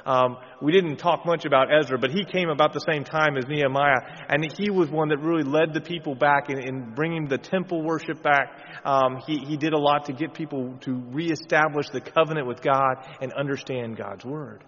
Um, 0.06 0.38
we 0.62 0.72
didn't 0.72 0.98
talk 0.98 1.26
much 1.26 1.46
about 1.46 1.70
Ezra, 1.74 1.98
but 1.98 2.12
he 2.12 2.24
came 2.24 2.50
about 2.50 2.74
the 2.74 2.86
same 2.88 3.04
time 3.04 3.36
as 3.36 3.46
Nehemiah, 3.48 3.98
and 4.30 4.46
he 4.56 4.70
was 4.70 4.92
one 4.92 5.10
that 5.10 5.18
really 5.18 5.44
led 5.44 5.74
the 5.74 5.82
people 5.82 6.14
back 6.14 6.52
in, 6.52 6.60
in 6.60 6.94
bringing 6.94 7.28
the 7.28 7.40
temple 7.40 7.82
worship 7.82 8.22
back. 8.22 8.62
Um, 8.86 9.18
he, 9.26 9.40
he 9.40 9.58
did 9.58 9.74
a 9.74 9.80
lot 9.80 10.06
to 10.06 10.14
get 10.14 10.36
people 10.36 10.78
to 10.82 10.94
reestablish 11.10 11.90
the 11.90 12.02
covenant 12.02 12.46
with 12.46 12.62
God 12.62 12.98
and 13.20 13.34
understand 13.34 13.98
God's 13.98 14.24
word. 14.24 14.64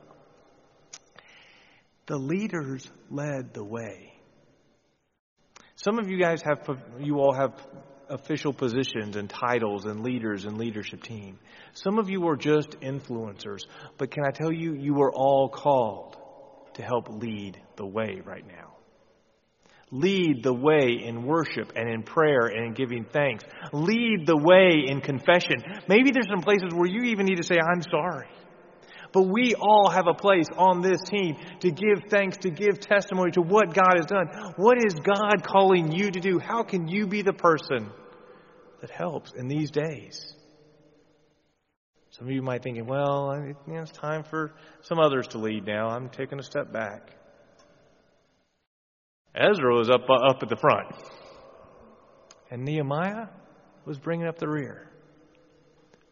The 2.10 2.18
leaders 2.18 2.90
led 3.12 3.54
the 3.54 3.64
way. 3.64 4.12
Some 5.76 6.00
of 6.00 6.10
you 6.10 6.20
guys 6.20 6.42
have, 6.42 6.68
you 7.00 7.20
all 7.20 7.34
have 7.34 7.54
official 8.10 8.52
positions 8.52 9.16
and 9.16 9.30
titles 9.30 9.86
and 9.86 10.02
leaders 10.02 10.46
and 10.46 10.58
leadership 10.58 11.04
team. 11.04 11.38
Some 11.74 12.00
of 12.00 12.10
you 12.10 12.28
are 12.30 12.36
just 12.36 12.72
influencers, 12.82 13.60
but 14.00 14.10
can 14.10 14.24
I 14.26 14.32
tell 14.32 14.52
you, 14.52 14.74
you 14.74 15.00
are 15.04 15.14
all 15.14 15.50
called 15.50 16.18
to 16.74 16.82
help 16.82 17.10
lead 17.10 17.62
the 17.76 17.86
way 17.86 18.24
right 18.26 18.46
now. 18.48 18.74
Lead 19.92 20.42
the 20.42 20.54
way 20.54 21.00
in 21.06 21.28
worship 21.28 21.74
and 21.76 21.88
in 21.88 22.02
prayer 22.02 22.48
and 22.48 22.66
in 22.66 22.74
giving 22.74 23.06
thanks. 23.06 23.44
Lead 23.72 24.26
the 24.26 24.36
way 24.36 24.84
in 24.88 25.02
confession. 25.02 25.58
Maybe 25.88 26.10
there's 26.10 26.28
some 26.28 26.42
places 26.42 26.74
where 26.74 26.90
you 26.90 27.12
even 27.12 27.28
need 27.28 27.38
to 27.38 27.44
say, 27.44 27.60
I'm 27.60 27.84
sorry. 27.84 28.30
But 29.12 29.24
we 29.24 29.56
all 29.56 29.90
have 29.90 30.08
a 30.08 30.14
place 30.14 30.46
on 30.56 30.82
this 30.82 31.02
team 31.10 31.38
to 31.62 31.72
give 31.72 32.10
thanks, 32.10 32.38
to 32.40 32.52
give 32.52 32.80
testimony 32.80 33.32
to 33.32 33.42
what 33.42 33.74
God 33.74 33.96
has 33.96 34.06
done. 34.06 34.28
What 34.58 34.78
is 34.86 34.94
God 34.94 35.44
calling 35.44 35.92
you 35.92 36.12
to 36.12 36.20
do? 36.20 36.40
How 36.40 36.64
can 36.64 36.88
you 36.88 37.08
be 37.08 37.22
the 37.22 37.34
person 37.34 37.90
that 38.82 38.92
helps 38.92 39.34
in 39.34 39.48
these 39.48 39.72
days? 39.72 40.34
Some 42.12 42.28
of 42.28 42.34
you 42.34 42.42
might 42.42 42.62
be 42.62 42.70
thinking, 42.70 42.86
well, 42.86 43.54
it's 43.68 43.92
time 43.92 44.24
for 44.24 44.54
some 44.82 45.00
others 45.00 45.28
to 45.30 45.38
lead 45.38 45.66
now. 45.66 45.88
I'm 45.88 46.10
taking 46.10 46.40
a 46.40 46.44
step 46.44 46.72
back. 46.72 47.12
Ezra 49.34 49.74
was 49.74 49.90
up, 49.90 50.02
uh, 50.10 50.30
up 50.30 50.44
at 50.44 50.50
the 50.50 50.58
front, 50.58 50.88
and 52.52 52.66
Nehemiah 52.66 53.28
was 53.86 53.98
bringing 53.98 54.28
up 54.28 54.38
the 54.38 54.50
rear. 54.50 54.90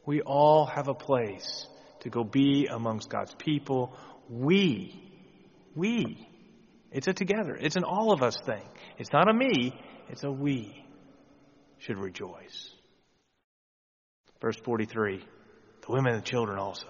We 0.05 0.21
all 0.21 0.65
have 0.65 0.87
a 0.87 0.93
place 0.93 1.67
to 2.01 2.09
go 2.09 2.23
be 2.23 2.67
amongst 2.69 3.09
God's 3.09 3.33
people. 3.35 3.95
We, 4.29 5.01
we, 5.75 6.27
it's 6.91 7.07
a 7.07 7.13
together, 7.13 7.55
it's 7.59 7.75
an 7.75 7.83
all 7.83 8.11
of 8.11 8.21
us 8.21 8.37
thing. 8.45 8.63
It's 8.97 9.11
not 9.11 9.29
a 9.29 9.33
me, 9.33 9.79
it's 10.09 10.23
a 10.23 10.31
we 10.31 10.83
should 11.79 11.97
rejoice. 11.97 12.71
Verse 14.41 14.57
43 14.63 15.23
the 15.87 15.93
women 15.93 16.13
and 16.13 16.21
the 16.21 16.27
children 16.27 16.59
also. 16.59 16.87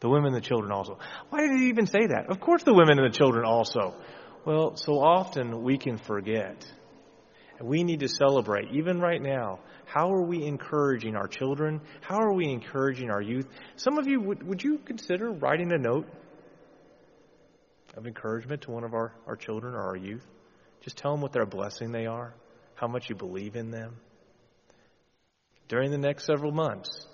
The 0.00 0.08
women 0.08 0.34
and 0.34 0.36
the 0.36 0.46
children 0.46 0.72
also. 0.72 0.98
Why 1.30 1.40
did 1.40 1.58
he 1.58 1.68
even 1.68 1.86
say 1.86 2.06
that? 2.06 2.26
Of 2.30 2.40
course, 2.40 2.62
the 2.62 2.74
women 2.74 2.98
and 2.98 3.12
the 3.12 3.16
children 3.16 3.44
also. 3.44 3.94
Well, 4.44 4.76
so 4.76 5.00
often 5.00 5.62
we 5.62 5.78
can 5.78 5.98
forget. 5.98 6.64
We 7.60 7.84
need 7.84 8.00
to 8.00 8.08
celebrate, 8.08 8.70
even 8.72 9.00
right 9.00 9.20
now. 9.20 9.60
How 9.86 10.12
are 10.12 10.22
we 10.22 10.44
encouraging 10.44 11.16
our 11.16 11.26
children? 11.26 11.80
How 12.00 12.20
are 12.20 12.32
we 12.32 12.50
encouraging 12.50 13.10
our 13.10 13.22
youth? 13.22 13.46
Some 13.76 13.98
of 13.98 14.06
you, 14.06 14.20
would, 14.20 14.42
would 14.42 14.62
you 14.62 14.78
consider 14.78 15.30
writing 15.30 15.72
a 15.72 15.78
note 15.78 16.06
of 17.96 18.06
encouragement 18.06 18.62
to 18.62 18.72
one 18.72 18.84
of 18.84 18.92
our, 18.92 19.12
our 19.26 19.36
children 19.36 19.74
or 19.74 19.80
our 19.80 19.96
youth? 19.96 20.24
Just 20.82 20.98
tell 20.98 21.12
them 21.12 21.20
what 21.20 21.32
their 21.32 21.46
blessing 21.46 21.92
they 21.92 22.06
are, 22.06 22.34
how 22.74 22.88
much 22.88 23.08
you 23.08 23.16
believe 23.16 23.56
in 23.56 23.70
them. 23.70 23.96
During 25.68 25.90
the 25.90 25.98
next 25.98 26.26
several 26.26 26.52
months, 26.52 27.06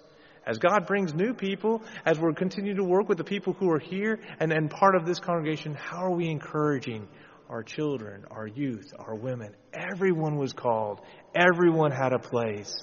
as 0.45 0.59
God 0.59 0.87
brings 0.87 1.15
new 1.15 1.35
people, 1.35 1.83
as 2.05 2.19
we're 2.19 2.33
continuing 2.33 2.77
to 2.77 2.85
work 2.85 3.09
with 3.09 3.17
the 3.17 3.25
people 3.25 3.53
who 3.53 3.71
are 3.71 3.79
here 3.79 4.19
and, 4.41 4.53
and 4.53 4.69
part 4.69 4.97
of 4.97 5.07
this 5.07 5.21
congregation, 5.21 5.75
how 5.75 6.05
are 6.05 6.11
we 6.11 6.29
encouraging 6.29 7.07
our 7.53 7.63
children, 7.63 8.25
our 8.31 8.47
youth, 8.47 8.95
our 8.99 9.15
women? 9.15 9.55
Everyone 9.75 10.37
was 10.37 10.55
called, 10.55 11.03
everyone 11.35 11.91
had 11.91 12.15
a 12.15 12.19
place. 12.19 12.75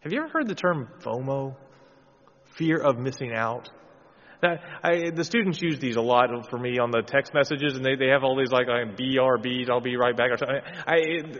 Have 0.00 0.12
you 0.12 0.18
ever 0.18 0.28
heard 0.28 0.48
the 0.48 0.54
term 0.54 0.88
FOMO? 1.04 1.54
Fear 2.56 2.78
of 2.78 2.98
missing 2.98 3.32
out? 3.34 3.70
I, 4.42 5.10
the 5.14 5.22
students 5.22 5.62
use 5.62 5.78
these 5.78 5.94
a 5.94 6.00
lot 6.00 6.50
for 6.50 6.58
me 6.58 6.78
on 6.80 6.90
the 6.90 7.02
text 7.02 7.32
messages, 7.32 7.76
and 7.76 7.84
they, 7.84 7.94
they 7.94 8.08
have 8.08 8.24
all 8.24 8.36
these 8.36 8.50
like 8.50 8.66
BRBs, 8.66 9.70
I'll 9.70 9.80
be 9.80 9.96
right 9.96 10.16
back. 10.16 10.32
Or 10.32 10.36
something. 10.36 10.56
I, 10.84 10.96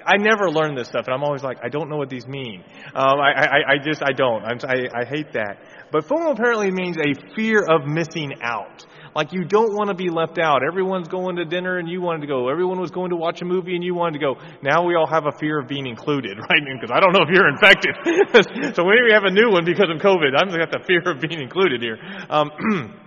I 0.06 0.18
never 0.18 0.50
learn 0.50 0.76
this 0.76 0.86
stuff, 0.86 1.06
and 1.06 1.14
I'm 1.14 1.24
always 1.24 1.42
like, 1.42 1.58
I 1.64 1.68
don't 1.68 1.88
know 1.90 1.96
what 1.96 2.10
these 2.10 2.28
mean. 2.28 2.62
Um, 2.94 3.18
I, 3.18 3.32
I, 3.32 3.58
I 3.72 3.78
just, 3.84 4.02
I 4.02 4.12
don't. 4.12 4.44
I'm, 4.44 4.58
I, 4.68 5.00
I 5.00 5.04
hate 5.04 5.32
that. 5.32 5.58
But 5.90 6.06
FOMO 6.06 6.32
apparently 6.32 6.70
means 6.70 6.96
a 6.96 7.34
fear 7.34 7.64
of 7.68 7.86
missing 7.86 8.34
out. 8.40 8.86
Like 9.14 9.32
you 9.32 9.44
don't 9.44 9.74
want 9.74 9.88
to 9.88 9.94
be 9.94 10.08
left 10.08 10.38
out. 10.38 10.62
Everyone's 10.66 11.08
going 11.08 11.36
to 11.36 11.44
dinner 11.44 11.78
and 11.78 11.88
you 11.88 12.00
wanted 12.00 12.22
to 12.22 12.26
go. 12.26 12.48
Everyone 12.48 12.80
was 12.80 12.90
going 12.90 13.10
to 13.10 13.16
watch 13.16 13.42
a 13.42 13.44
movie 13.44 13.74
and 13.74 13.84
you 13.84 13.94
wanted 13.94 14.18
to 14.18 14.24
go. 14.24 14.36
Now 14.62 14.86
we 14.86 14.94
all 14.94 15.06
have 15.06 15.26
a 15.26 15.32
fear 15.38 15.58
of 15.58 15.68
being 15.68 15.86
included, 15.86 16.38
right? 16.50 16.62
Because 16.80 16.90
I 16.90 17.00
don't 17.00 17.12
know 17.12 17.22
if 17.22 17.28
you're 17.30 17.48
infected. 17.48 17.94
so 18.74 18.84
maybe 18.84 19.02
we 19.06 19.12
have 19.12 19.24
a 19.24 19.30
new 19.30 19.50
one 19.50 19.64
because 19.64 19.88
of 19.90 20.00
COVID. 20.00 20.34
I've 20.36 20.48
got 20.48 20.70
the 20.70 20.82
fear 20.86 21.02
of 21.04 21.20
being 21.20 21.40
included 21.40 21.82
here. 21.82 21.98
Um, 22.30 22.50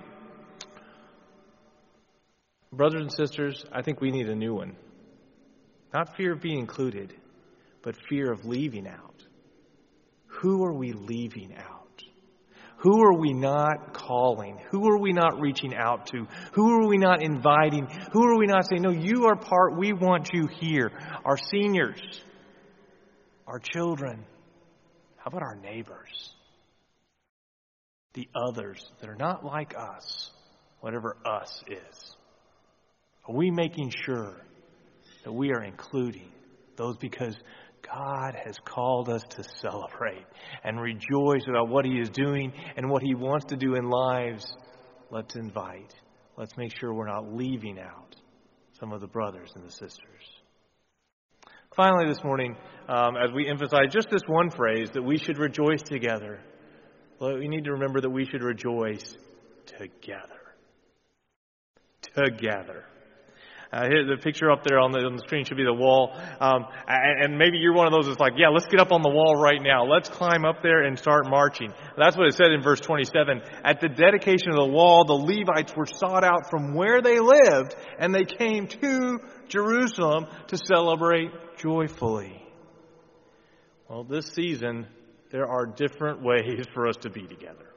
brothers 2.71 3.01
and 3.01 3.11
sisters, 3.11 3.65
I 3.71 3.81
think 3.81 3.99
we 3.99 4.11
need 4.11 4.29
a 4.29 4.35
new 4.35 4.53
one. 4.53 4.75
Not 5.93 6.15
fear 6.17 6.33
of 6.33 6.41
being 6.41 6.59
included, 6.59 7.13
but 7.81 7.95
fear 8.09 8.31
of 8.31 8.45
leaving 8.45 8.87
out. 8.87 9.23
Who 10.27 10.63
are 10.65 10.73
we 10.73 10.91
leaving 10.91 11.55
out? 11.55 11.74
Who 12.85 13.01
are 13.01 13.17
we 13.17 13.33
not 13.33 13.95
calling? 13.95 14.59
Who 14.69 14.87
are 14.91 14.99
we 14.99 15.11
not 15.11 15.41
reaching 15.41 15.73
out 15.73 16.05
to? 16.11 16.27
Who 16.51 16.69
are 16.69 16.87
we 16.87 16.99
not 16.99 17.23
inviting? 17.23 17.87
Who 18.11 18.23
are 18.27 18.37
we 18.37 18.45
not 18.45 18.69
saying, 18.69 18.83
no, 18.83 18.91
you 18.91 19.25
are 19.25 19.35
part, 19.35 19.75
we 19.75 19.91
want 19.91 20.29
you 20.31 20.45
here? 20.45 20.91
Our 21.25 21.35
seniors, 21.35 21.99
our 23.47 23.57
children. 23.57 24.23
How 25.17 25.29
about 25.29 25.41
our 25.41 25.55
neighbors? 25.55 26.31
The 28.13 28.29
others 28.35 28.85
that 29.01 29.09
are 29.09 29.15
not 29.15 29.43
like 29.43 29.73
us, 29.75 30.29
whatever 30.79 31.17
us 31.25 31.63
is. 31.67 32.15
Are 33.27 33.33
we 33.33 33.49
making 33.49 33.93
sure 34.05 34.35
that 35.23 35.31
we 35.33 35.53
are 35.53 35.63
including 35.63 36.31
those 36.75 36.97
because 36.97 37.35
God 37.93 38.35
has 38.45 38.57
called 38.65 39.09
us 39.09 39.23
to 39.31 39.43
celebrate 39.61 40.25
and 40.63 40.79
rejoice 40.79 41.43
about 41.47 41.69
what 41.69 41.85
He 41.85 41.99
is 41.99 42.09
doing 42.09 42.53
and 42.75 42.89
what 42.89 43.01
He 43.01 43.15
wants 43.15 43.45
to 43.47 43.55
do 43.55 43.75
in 43.75 43.89
lives. 43.89 44.45
Let's 45.11 45.35
invite. 45.35 45.93
Let's 46.37 46.57
make 46.57 46.77
sure 46.77 46.93
we're 46.93 47.07
not 47.07 47.33
leaving 47.33 47.79
out 47.79 48.15
some 48.79 48.91
of 48.91 49.01
the 49.01 49.07
brothers 49.07 49.51
and 49.55 49.65
the 49.65 49.71
sisters. 49.71 50.23
Finally, 51.75 52.07
this 52.07 52.23
morning, 52.23 52.55
um, 52.87 53.15
as 53.17 53.33
we 53.33 53.49
emphasize 53.49 53.91
just 53.91 54.09
this 54.09 54.21
one 54.27 54.49
phrase 54.49 54.89
that 54.93 55.01
we 55.01 55.17
should 55.17 55.37
rejoice 55.37 55.81
together, 55.81 56.39
well, 57.19 57.37
we 57.37 57.47
need 57.47 57.65
to 57.65 57.71
remember 57.71 58.01
that 58.01 58.09
we 58.09 58.25
should 58.25 58.43
rejoice 58.43 59.17
together. 59.65 60.41
Together. 62.01 62.85
Uh, 63.71 63.87
the 63.87 64.17
picture 64.21 64.51
up 64.51 64.63
there 64.63 64.79
on 64.79 64.91
the, 64.91 64.99
on 64.99 65.15
the 65.15 65.21
screen 65.21 65.43
should 65.45 65.57
be 65.57 65.63
the 65.63 65.73
wall. 65.73 66.15
Um, 66.39 66.65
and, 66.87 67.23
and, 67.23 67.37
maybe 67.37 67.57
you're 67.57 67.73
one 67.73 67.87
of 67.87 67.93
those 67.93 68.07
that's 68.07 68.19
like, 68.19 68.33
yeah, 68.37 68.49
let's 68.49 68.67
get 68.67 68.79
up 68.79 68.91
on 68.91 69.01
the 69.01 69.09
wall 69.09 69.35
right 69.35 69.61
now. 69.61 69.85
Let's 69.85 70.09
climb 70.09 70.45
up 70.45 70.61
there 70.61 70.83
and 70.83 70.97
start 70.97 71.27
marching. 71.27 71.73
That's 71.97 72.15
what 72.15 72.27
it 72.27 72.35
said 72.35 72.51
in 72.51 72.61
verse 72.61 72.79
27. 72.79 73.41
At 73.63 73.81
the 73.81 73.89
dedication 73.89 74.49
of 74.49 74.57
the 74.57 74.71
wall, 74.71 75.05
the 75.05 75.13
Levites 75.13 75.75
were 75.75 75.87
sought 75.87 76.23
out 76.23 76.49
from 76.49 76.73
where 76.73 77.01
they 77.01 77.19
lived, 77.19 77.75
and 77.99 78.13
they 78.13 78.25
came 78.25 78.67
to 78.67 79.19
Jerusalem 79.49 80.27
to 80.47 80.57
celebrate 80.57 81.31
joyfully. 81.57 82.41
Well, 83.89 84.03
this 84.03 84.27
season, 84.27 84.87
there 85.31 85.47
are 85.47 85.65
different 85.65 86.21
ways 86.23 86.65
for 86.73 86.87
us 86.87 86.97
to 87.01 87.09
be 87.09 87.27
together. 87.27 87.74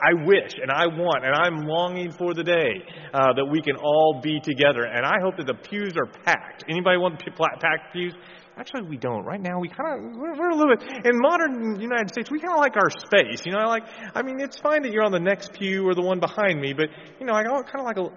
I, 0.00 0.14
wish 0.24 0.52
and 0.60 0.70
I 0.70 0.86
want 0.86 1.24
and 1.24 1.34
I'm 1.34 1.66
longing 1.66 2.12
for 2.12 2.34
the 2.34 2.44
day 2.44 2.84
uh, 3.12 3.32
that 3.34 3.44
we 3.44 3.60
can 3.60 3.76
all 3.76 4.20
be 4.22 4.40
together. 4.40 4.84
And 4.84 5.04
I 5.04 5.16
hope 5.22 5.36
that 5.36 5.46
the 5.46 5.54
pews 5.54 5.94
are 5.96 6.06
packed. 6.24 6.64
Anybody 6.68 6.98
want 6.98 7.18
packed 7.18 7.92
pews? 7.92 8.14
Actually, 8.58 8.88
we 8.88 8.96
don't. 8.96 9.24
Right 9.24 9.40
now, 9.40 9.60
we 9.60 9.68
kind 9.68 9.94
of 9.94 10.16
we're, 10.16 10.36
we're, 10.36 10.50
a 10.50 10.56
little 10.56 10.74
bit 10.76 11.06
in 11.06 11.12
modern 11.14 11.80
United 11.80 12.10
States. 12.10 12.28
We 12.28 12.40
kind 12.40 12.54
of 12.54 12.58
like 12.58 12.74
our 12.76 12.90
space. 12.90 13.46
You 13.46 13.52
know, 13.52 13.58
I 13.58 13.66
like. 13.66 13.84
I 14.16 14.22
mean, 14.22 14.40
it's 14.40 14.58
fine 14.58 14.82
that 14.82 14.90
you're 14.90 15.04
on 15.04 15.12
the 15.12 15.20
next 15.20 15.52
pew 15.52 15.88
or 15.88 15.94
the 15.94 16.02
one 16.02 16.18
behind 16.18 16.60
me, 16.60 16.72
but 16.72 16.88
you 17.20 17.26
know, 17.26 17.34
I 17.34 17.44
kind 17.44 17.78
of 17.78 17.84
like 17.84 17.98
a. 17.98 18.08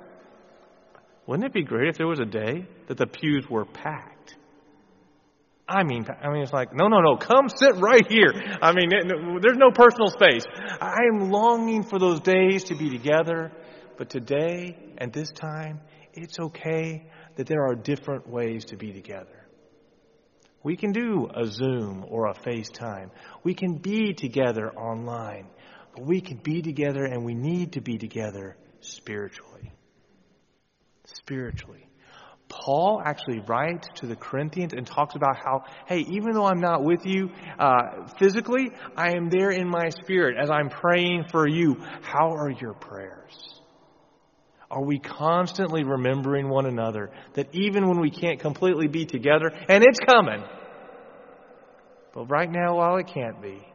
Wouldn't 1.27 1.45
it 1.45 1.53
be 1.53 1.63
great 1.63 1.89
if 1.89 1.97
there 1.97 2.07
was 2.07 2.19
a 2.19 2.25
day 2.25 2.65
that 2.87 2.97
the 2.97 3.05
pews 3.05 3.45
were 3.49 3.65
packed? 3.65 4.20
I 5.71 5.83
mean, 5.83 6.05
I 6.21 6.29
mean, 6.29 6.41
it's 6.41 6.51
like, 6.51 6.73
no, 6.73 6.89
no, 6.89 6.99
no, 6.99 7.15
come 7.15 7.47
sit 7.47 7.75
right 7.77 8.05
here. 8.09 8.33
I 8.61 8.73
mean, 8.73 8.91
it, 8.91 9.07
there's 9.41 9.57
no 9.57 9.71
personal 9.71 10.07
space. 10.07 10.43
I 10.81 10.97
am 11.13 11.31
longing 11.31 11.83
for 11.83 11.97
those 11.97 12.19
days 12.19 12.65
to 12.65 12.75
be 12.75 12.89
together, 12.89 13.53
but 13.97 14.09
today 14.09 14.75
and 14.97 15.13
this 15.13 15.31
time, 15.31 15.79
it's 16.13 16.37
okay 16.39 17.05
that 17.37 17.47
there 17.47 17.65
are 17.65 17.75
different 17.75 18.27
ways 18.27 18.65
to 18.65 18.75
be 18.75 18.91
together. 18.91 19.47
We 20.61 20.75
can 20.75 20.91
do 20.91 21.29
a 21.33 21.45
Zoom 21.45 22.05
or 22.09 22.27
a 22.27 22.33
FaceTime. 22.33 23.09
We 23.43 23.53
can 23.53 23.75
be 23.77 24.13
together 24.13 24.71
online, 24.71 25.47
but 25.95 26.05
we 26.05 26.19
can 26.19 26.37
be 26.37 26.61
together 26.61 27.05
and 27.05 27.23
we 27.23 27.33
need 27.33 27.73
to 27.73 27.81
be 27.81 27.97
together 27.97 28.57
spiritually. 28.81 29.71
Spiritually. 31.05 31.87
Paul 32.51 33.01
actually 33.03 33.39
writes 33.39 33.87
to 33.95 34.07
the 34.07 34.15
Corinthians 34.15 34.73
and 34.73 34.85
talks 34.85 35.15
about 35.15 35.37
how, 35.37 35.63
hey, 35.87 35.99
even 35.99 36.33
though 36.33 36.45
I'm 36.45 36.59
not 36.59 36.83
with 36.83 37.05
you 37.05 37.29
uh, 37.57 38.07
physically, 38.19 38.71
I 38.95 39.15
am 39.15 39.29
there 39.29 39.51
in 39.51 39.67
my 39.67 39.89
spirit 39.89 40.37
as 40.37 40.49
I'm 40.51 40.69
praying 40.69 41.25
for 41.31 41.47
you. 41.47 41.77
How 42.01 42.33
are 42.33 42.51
your 42.51 42.73
prayers? 42.73 43.61
Are 44.69 44.83
we 44.83 44.99
constantly 44.99 45.83
remembering 45.83 46.49
one 46.49 46.65
another 46.65 47.11
that 47.33 47.47
even 47.53 47.87
when 47.87 47.99
we 47.99 48.11
can't 48.11 48.39
completely 48.39 48.87
be 48.87 49.05
together, 49.05 49.51
and 49.67 49.83
it's 49.83 49.99
coming, 49.99 50.43
but 52.13 52.25
right 52.25 52.49
now, 52.49 52.75
while 52.75 52.97
it 52.97 53.07
can't 53.07 53.41
be, 53.41 53.65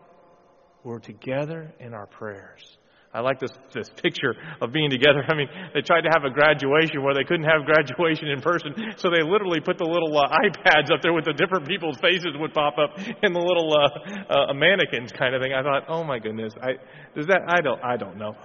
we're 0.85 1.01
together 1.01 1.73
in 1.81 1.95
our 1.95 2.07
prayers. 2.07 2.79
I 3.17 3.21
like 3.21 3.41
this, 3.41 3.51
this 3.73 3.89
picture 4.03 4.37
of 4.61 4.73
being 4.73 4.91
together. 4.91 5.25
I 5.27 5.35
mean, 5.35 5.49
they 5.73 5.81
tried 5.81 6.03
to 6.03 6.11
have 6.13 6.25
a 6.25 6.31
graduation 6.31 7.03
where 7.03 7.15
they 7.15 7.25
couldn't 7.25 7.49
have 7.49 7.65
graduation 7.65 8.29
in 8.29 8.43
person, 8.43 8.75
so 8.99 9.09
they 9.09 9.25
literally 9.25 9.61
put 9.61 9.79
the 9.79 9.89
little 9.89 10.13
uh, 10.13 10.29
iPads 10.29 10.93
up 10.93 11.01
there 11.01 11.15
with 11.15 11.25
the 11.25 11.33
different 11.33 11.67
people's 11.67 11.97
faces 11.97 12.37
would 12.37 12.53
pop 12.53 12.77
up 12.77 12.93
in 12.99 13.33
the 13.33 13.41
little 13.41 13.73
uh, 13.73 14.53
uh, 14.53 14.55
mannequins 14.55 15.13
kind 15.13 15.35
of 15.35 15.41
thing. 15.41 15.55
I 15.55 15.63
thought, 15.63 15.85
oh 15.89 16.05
my 16.05 16.19
goodness, 16.19 16.53
I 16.61 16.77
does 17.15 17.27
that? 17.29 17.41
I 17.49 17.63
don't, 17.63 17.83
I 17.83 17.97
don't 17.97 18.19
know. 18.19 18.37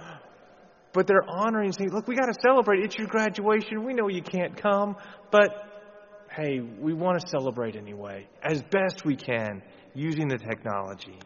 But 0.94 1.06
they're 1.06 1.28
honoring, 1.28 1.72
saying, 1.72 1.90
look, 1.90 2.08
we 2.08 2.16
got 2.16 2.26
to 2.26 2.38
celebrate. 2.42 2.84
It's 2.84 2.96
your 2.96 3.08
graduation. 3.08 3.84
We 3.84 3.94
know 3.94 4.08
you 4.08 4.22
can't 4.22 4.60
come, 4.60 4.96
but 5.30 5.50
hey, 6.34 6.60
we 6.60 6.94
want 6.94 7.20
to 7.20 7.28
celebrate 7.28 7.76
anyway, 7.76 8.26
as 8.42 8.62
best 8.70 9.04
we 9.04 9.16
can, 9.16 9.62
using 9.94 10.28
the 10.28 10.38
technology. 10.38 11.18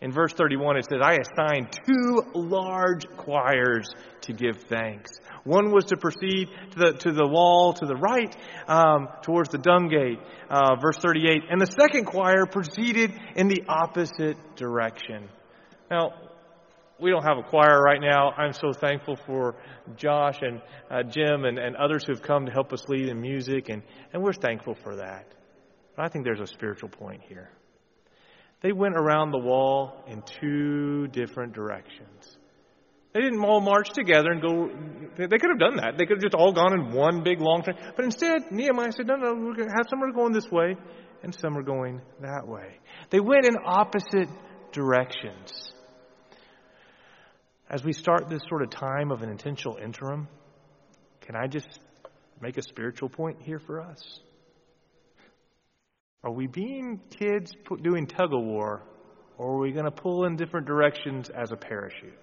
In 0.00 0.12
verse 0.12 0.32
31, 0.32 0.78
it 0.78 0.86
says, 0.88 1.00
I 1.02 1.18
assigned 1.18 1.78
two 1.86 2.22
large 2.34 3.06
choirs 3.18 3.90
to 4.22 4.32
give 4.32 4.62
thanks. 4.62 5.10
One 5.44 5.72
was 5.72 5.86
to 5.86 5.96
proceed 5.98 6.48
to 6.70 6.78
the, 6.78 6.92
to 7.00 7.12
the 7.12 7.26
wall 7.26 7.74
to 7.74 7.86
the 7.86 7.96
right, 7.96 8.34
um, 8.66 9.08
towards 9.22 9.50
the 9.50 9.58
dung 9.58 9.88
gate, 9.88 10.18
uh, 10.48 10.76
verse 10.80 10.96
38. 11.02 11.42
And 11.50 11.60
the 11.60 11.66
second 11.66 12.06
choir 12.06 12.46
proceeded 12.46 13.12
in 13.36 13.48
the 13.48 13.64
opposite 13.68 14.38
direction. 14.56 15.28
Now, 15.90 16.12
we 16.98 17.10
don't 17.10 17.24
have 17.24 17.38
a 17.38 17.42
choir 17.42 17.80
right 17.82 18.00
now. 18.00 18.30
I'm 18.30 18.52
so 18.52 18.72
thankful 18.72 19.16
for 19.26 19.56
Josh 19.96 20.38
and 20.40 20.62
uh, 20.90 21.02
Jim 21.02 21.44
and, 21.44 21.58
and 21.58 21.76
others 21.76 22.04
who 22.06 22.12
have 22.12 22.22
come 22.22 22.46
to 22.46 22.52
help 22.52 22.72
us 22.72 22.88
lead 22.88 23.08
in 23.08 23.20
music, 23.20 23.68
and, 23.68 23.82
and 24.12 24.22
we're 24.22 24.32
thankful 24.32 24.76
for 24.82 24.96
that. 24.96 25.26
But 25.96 26.04
I 26.06 26.08
think 26.08 26.24
there's 26.24 26.40
a 26.40 26.46
spiritual 26.46 26.88
point 26.88 27.22
here. 27.28 27.50
They 28.62 28.72
went 28.72 28.94
around 28.96 29.30
the 29.30 29.38
wall 29.38 30.04
in 30.06 30.22
two 30.40 31.06
different 31.08 31.54
directions. 31.54 32.36
They 33.12 33.20
didn't 33.20 33.42
all 33.42 33.60
march 33.60 33.90
together 33.90 34.30
and 34.30 34.40
go. 34.40 34.70
They 35.16 35.38
could 35.38 35.50
have 35.50 35.58
done 35.58 35.76
that. 35.76 35.94
They 35.98 36.06
could 36.06 36.18
have 36.18 36.22
just 36.22 36.34
all 36.34 36.52
gone 36.52 36.72
in 36.74 36.92
one 36.92 37.24
big 37.24 37.40
long 37.40 37.62
train. 37.62 37.76
But 37.96 38.04
instead, 38.04 38.52
Nehemiah 38.52 38.92
said, 38.92 39.06
"No, 39.06 39.16
no, 39.16 39.34
we're 39.34 39.54
going 39.54 39.68
to 39.68 39.74
have 39.76 39.88
some 39.88 40.02
are 40.02 40.12
going 40.12 40.32
this 40.32 40.48
way, 40.50 40.76
and 41.22 41.34
some 41.34 41.56
are 41.56 41.62
going 41.62 42.00
that 42.20 42.46
way." 42.46 42.78
They 43.10 43.18
went 43.18 43.46
in 43.46 43.56
opposite 43.64 44.28
directions. 44.72 45.72
As 47.68 47.82
we 47.82 47.92
start 47.92 48.28
this 48.28 48.42
sort 48.48 48.62
of 48.62 48.70
time 48.70 49.10
of 49.10 49.22
an 49.22 49.30
intentional 49.30 49.76
interim, 49.76 50.28
can 51.20 51.34
I 51.34 51.46
just 51.46 51.80
make 52.40 52.58
a 52.58 52.62
spiritual 52.62 53.08
point 53.08 53.42
here 53.42 53.58
for 53.58 53.80
us? 53.80 54.20
Are 56.22 56.30
we 56.30 56.46
being 56.46 57.00
kids 57.10 57.52
doing 57.82 58.06
tug 58.06 58.34
of 58.34 58.42
war, 58.42 58.82
or 59.38 59.54
are 59.54 59.58
we 59.58 59.72
going 59.72 59.86
to 59.86 59.90
pull 59.90 60.26
in 60.26 60.36
different 60.36 60.66
directions 60.66 61.30
as 61.30 61.50
a 61.50 61.56
parachute? 61.56 62.18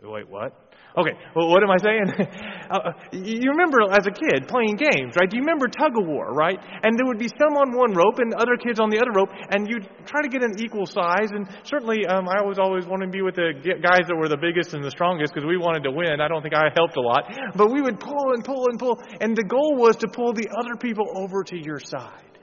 Wait, 0.00 0.28
what? 0.28 0.63
Okay, 0.96 1.10
well, 1.34 1.50
what 1.50 1.60
am 1.64 1.70
I 1.74 1.78
saying? 1.82 2.06
uh, 2.70 2.94
you 3.10 3.50
remember 3.50 3.82
as 3.90 4.06
a 4.06 4.14
kid 4.14 4.46
playing 4.46 4.78
games, 4.78 5.18
right? 5.18 5.28
Do 5.28 5.36
you 5.36 5.42
remember 5.42 5.66
tug 5.66 5.98
of 5.98 6.06
war, 6.06 6.30
right? 6.30 6.54
And 6.54 6.96
there 6.96 7.04
would 7.06 7.18
be 7.18 7.26
some 7.26 7.58
on 7.58 7.74
one 7.74 7.94
rope 7.94 8.20
and 8.22 8.32
other 8.34 8.56
kids 8.56 8.78
on 8.78 8.90
the 8.90 9.02
other 9.02 9.10
rope, 9.10 9.30
and 9.50 9.66
you'd 9.68 9.90
try 10.06 10.22
to 10.22 10.28
get 10.28 10.44
an 10.44 10.54
equal 10.62 10.86
size. 10.86 11.34
And 11.34 11.50
certainly, 11.64 12.06
um, 12.06 12.28
I 12.28 12.46
was 12.46 12.60
always 12.60 12.86
wanted 12.86 13.06
to 13.06 13.10
be 13.10 13.22
with 13.22 13.34
the 13.34 13.58
guys 13.82 14.06
that 14.06 14.14
were 14.14 14.28
the 14.28 14.38
biggest 14.38 14.72
and 14.72 14.84
the 14.84 14.90
strongest 14.90 15.34
because 15.34 15.44
we 15.44 15.56
wanted 15.56 15.82
to 15.82 15.90
win. 15.90 16.20
I 16.20 16.28
don't 16.28 16.42
think 16.42 16.54
I 16.54 16.70
helped 16.76 16.96
a 16.96 17.02
lot, 17.02 17.26
but 17.56 17.72
we 17.72 17.82
would 17.82 17.98
pull 17.98 18.30
and 18.32 18.44
pull 18.44 18.70
and 18.70 18.78
pull, 18.78 19.02
and 19.20 19.36
the 19.36 19.42
goal 19.42 19.74
was 19.74 19.96
to 19.96 20.06
pull 20.06 20.32
the 20.32 20.46
other 20.56 20.78
people 20.78 21.10
over 21.16 21.42
to 21.42 21.58
your 21.58 21.80
side. 21.80 22.38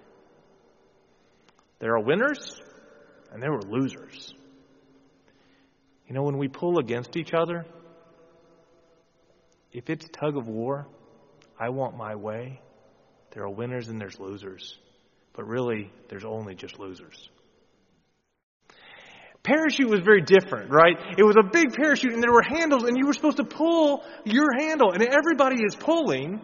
There 1.79 1.95
are 1.95 2.03
winners, 2.03 2.59
and 3.31 3.41
there 3.41 3.51
were 3.51 3.63
losers. 3.63 4.33
You 6.07 6.15
know, 6.15 6.23
when 6.23 6.37
we 6.37 6.49
pull 6.49 6.79
against 6.79 7.15
each 7.15 7.33
other, 7.33 7.65
if 9.71 9.89
it's 9.89 10.07
tug 10.10 10.38
of 10.38 10.47
war, 10.47 10.88
I 11.60 11.69
want 11.69 11.95
my 11.95 12.15
way, 12.15 12.60
there 13.31 13.43
are 13.43 13.49
winners 13.49 13.88
and 13.88 13.99
there's 13.99 14.19
losers. 14.19 14.77
But 15.34 15.47
really, 15.47 15.91
there's 16.10 16.25
only 16.25 16.55
just 16.55 16.77
losers. 16.79 17.29
Parachute 19.43 19.89
was 19.89 20.01
very 20.01 20.21
different, 20.21 20.69
right? 20.71 20.95
It 21.17 21.23
was 21.23 21.36
a 21.36 21.43
big 21.43 21.73
parachute 21.73 22.13
and 22.13 22.21
there 22.21 22.31
were 22.31 22.43
handles 22.43 22.84
and 22.84 22.95
you 22.95 23.07
were 23.07 23.13
supposed 23.13 23.38
to 23.38 23.43
pull 23.43 24.03
your 24.23 24.53
handle 24.53 24.91
and 24.91 25.01
everybody 25.01 25.63
is 25.63 25.75
pulling 25.75 26.41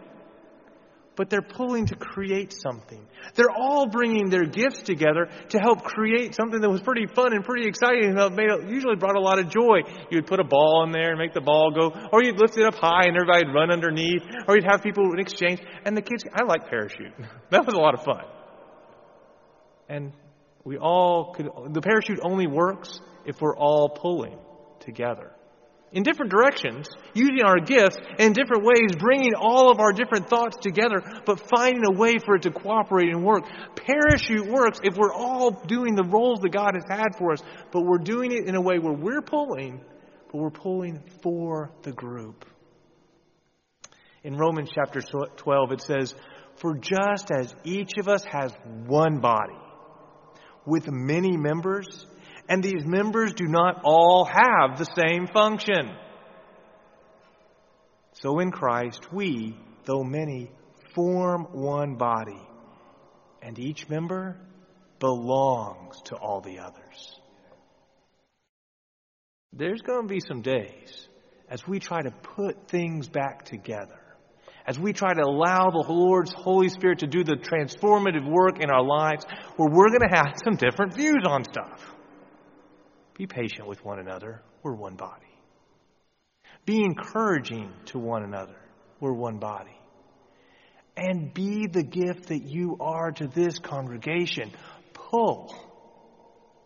but 1.18 1.28
they're 1.28 1.42
pulling 1.42 1.86
to 1.86 1.96
create 1.96 2.52
something. 2.52 3.04
They're 3.34 3.50
all 3.50 3.88
bringing 3.88 4.30
their 4.30 4.46
gifts 4.46 4.82
together 4.82 5.28
to 5.48 5.58
help 5.58 5.82
create 5.82 6.36
something 6.36 6.60
that 6.60 6.70
was 6.70 6.80
pretty 6.80 7.06
fun 7.12 7.34
and 7.34 7.44
pretty 7.44 7.66
exciting 7.66 8.16
and 8.16 8.36
made, 8.36 8.48
usually 8.70 8.94
brought 8.94 9.16
a 9.16 9.20
lot 9.20 9.40
of 9.40 9.50
joy. 9.50 9.80
You'd 10.12 10.28
put 10.28 10.38
a 10.38 10.44
ball 10.44 10.84
in 10.86 10.92
there 10.92 11.10
and 11.10 11.18
make 11.18 11.34
the 11.34 11.40
ball 11.40 11.72
go, 11.72 11.92
or 12.12 12.22
you'd 12.22 12.38
lift 12.38 12.56
it 12.56 12.64
up 12.64 12.76
high 12.76 13.02
and 13.06 13.16
everybody'd 13.16 13.52
run 13.52 13.72
underneath, 13.72 14.22
or 14.46 14.54
you'd 14.54 14.70
have 14.70 14.80
people 14.80 15.12
in 15.12 15.18
exchange. 15.18 15.60
And 15.84 15.96
the 15.96 16.02
kids, 16.02 16.22
I 16.32 16.44
like 16.44 16.70
parachute. 16.70 17.12
that 17.50 17.66
was 17.66 17.74
a 17.74 17.78
lot 17.78 17.94
of 17.94 18.04
fun. 18.04 18.24
And 19.88 20.12
we 20.62 20.78
all 20.78 21.34
could, 21.34 21.50
the 21.72 21.80
parachute 21.80 22.20
only 22.22 22.46
works 22.46 23.00
if 23.26 23.40
we're 23.40 23.56
all 23.56 23.88
pulling 23.88 24.38
together 24.78 25.32
in 25.92 26.02
different 26.02 26.30
directions, 26.30 26.88
using 27.14 27.42
our 27.42 27.58
gifts 27.58 27.96
in 28.18 28.32
different 28.32 28.64
ways, 28.64 28.90
bringing 28.98 29.34
all 29.34 29.70
of 29.70 29.80
our 29.80 29.92
different 29.92 30.28
thoughts 30.28 30.56
together, 30.60 31.02
but 31.24 31.48
finding 31.48 31.82
a 31.86 31.92
way 31.92 32.18
for 32.18 32.36
it 32.36 32.42
to 32.42 32.50
cooperate 32.50 33.08
and 33.08 33.24
work. 33.24 33.44
Parachute 33.74 34.46
works 34.46 34.78
if 34.82 34.96
we're 34.96 35.14
all 35.14 35.50
doing 35.50 35.94
the 35.94 36.04
roles 36.04 36.40
that 36.40 36.52
God 36.52 36.74
has 36.74 36.84
had 36.88 37.16
for 37.16 37.32
us, 37.32 37.42
but 37.72 37.82
we're 37.82 37.98
doing 37.98 38.32
it 38.32 38.46
in 38.46 38.54
a 38.54 38.60
way 38.60 38.78
where 38.78 38.92
we're 38.92 39.22
pulling, 39.22 39.80
but 40.30 40.38
we're 40.38 40.50
pulling 40.50 41.02
for 41.22 41.70
the 41.82 41.92
group. 41.92 42.44
In 44.24 44.36
Romans 44.36 44.70
chapter 44.74 45.00
12, 45.00 45.72
it 45.72 45.80
says, 45.80 46.14
For 46.56 46.76
just 46.76 47.30
as 47.30 47.54
each 47.64 47.92
of 47.98 48.08
us 48.08 48.24
has 48.24 48.52
one 48.86 49.20
body 49.20 49.56
with 50.66 50.90
many 50.90 51.36
members, 51.36 52.06
and 52.48 52.62
these 52.62 52.84
members 52.84 53.34
do 53.34 53.46
not 53.46 53.82
all 53.84 54.24
have 54.24 54.78
the 54.78 54.86
same 54.96 55.26
function. 55.26 55.94
So 58.14 58.38
in 58.40 58.50
Christ, 58.50 59.12
we, 59.12 59.56
though 59.84 60.02
many, 60.02 60.50
form 60.94 61.46
one 61.52 61.96
body, 61.96 62.42
and 63.42 63.58
each 63.58 63.88
member 63.88 64.36
belongs 64.98 66.00
to 66.06 66.16
all 66.16 66.40
the 66.40 66.58
others. 66.58 67.20
There's 69.52 69.80
going 69.82 70.08
to 70.08 70.14
be 70.14 70.20
some 70.20 70.42
days 70.42 71.08
as 71.48 71.66
we 71.66 71.78
try 71.78 72.02
to 72.02 72.10
put 72.10 72.68
things 72.68 73.08
back 73.08 73.44
together, 73.44 74.00
as 74.66 74.78
we 74.78 74.92
try 74.92 75.14
to 75.14 75.22
allow 75.22 75.70
the 75.70 75.84
Lord's 75.88 76.32
Holy 76.32 76.68
Spirit 76.68 76.98
to 77.00 77.06
do 77.06 77.24
the 77.24 77.36
transformative 77.36 78.28
work 78.28 78.60
in 78.60 78.70
our 78.70 78.84
lives, 78.84 79.24
where 79.56 79.70
we're 79.70 79.88
going 79.88 80.08
to 80.08 80.14
have 80.14 80.34
some 80.44 80.56
different 80.56 80.94
views 80.94 81.22
on 81.26 81.44
stuff. 81.44 81.94
Be 83.18 83.26
patient 83.26 83.66
with 83.66 83.84
one 83.84 83.98
another. 83.98 84.40
We're 84.62 84.74
one 84.74 84.94
body. 84.94 85.26
Be 86.64 86.84
encouraging 86.84 87.72
to 87.86 87.98
one 87.98 88.22
another. 88.22 88.56
We're 89.00 89.12
one 89.12 89.38
body. 89.38 89.76
And 90.96 91.34
be 91.34 91.66
the 91.66 91.82
gift 91.82 92.28
that 92.28 92.44
you 92.44 92.76
are 92.80 93.10
to 93.12 93.26
this 93.26 93.58
congregation. 93.58 94.52
Pull 94.92 95.54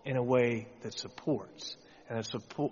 in 0.05 0.17
a 0.17 0.23
way 0.23 0.69
that 0.83 0.99
supports 0.99 1.77
and 2.09 2.23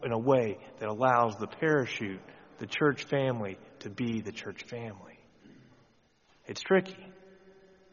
in 0.03 0.13
a 0.13 0.19
way 0.19 0.59
that 0.79 0.89
allows 0.89 1.37
the 1.37 1.47
parachute, 1.47 2.21
the 2.59 2.67
church 2.67 3.05
family, 3.05 3.57
to 3.81 3.89
be 3.89 4.21
the 4.21 4.33
church 4.33 4.65
family. 4.65 5.19
It's 6.47 6.61
tricky. 6.61 7.07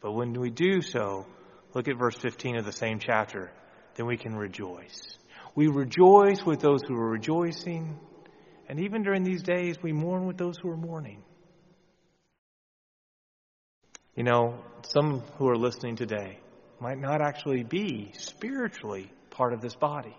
But 0.02 0.12
when 0.12 0.32
we 0.34 0.50
do 0.50 0.82
so, 0.82 1.26
look 1.74 1.88
at 1.88 1.96
verse 1.96 2.16
15 2.16 2.58
of 2.58 2.64
the 2.66 2.72
same 2.72 2.98
chapter, 2.98 3.50
then 3.94 4.06
we 4.06 4.16
can 4.18 4.34
rejoice. 4.36 5.17
We 5.58 5.66
rejoice 5.66 6.46
with 6.46 6.60
those 6.60 6.82
who 6.86 6.94
are 6.94 7.10
rejoicing. 7.10 7.98
And 8.68 8.78
even 8.78 9.02
during 9.02 9.24
these 9.24 9.42
days, 9.42 9.74
we 9.82 9.90
mourn 9.92 10.24
with 10.28 10.38
those 10.38 10.56
who 10.62 10.70
are 10.70 10.76
mourning. 10.76 11.20
You 14.14 14.22
know, 14.22 14.60
some 14.82 15.18
who 15.36 15.48
are 15.48 15.56
listening 15.56 15.96
today 15.96 16.38
might 16.78 17.00
not 17.00 17.20
actually 17.20 17.64
be 17.64 18.12
spiritually 18.16 19.10
part 19.30 19.52
of 19.52 19.60
this 19.60 19.74
body. 19.74 20.16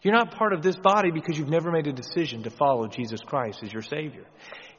You're 0.00 0.14
not 0.14 0.30
part 0.30 0.52
of 0.52 0.62
this 0.62 0.76
body 0.76 1.10
because 1.10 1.36
you've 1.36 1.48
never 1.48 1.72
made 1.72 1.88
a 1.88 1.92
decision 1.92 2.44
to 2.44 2.50
follow 2.50 2.86
Jesus 2.86 3.18
Christ 3.26 3.64
as 3.64 3.72
your 3.72 3.82
Savior. 3.82 4.26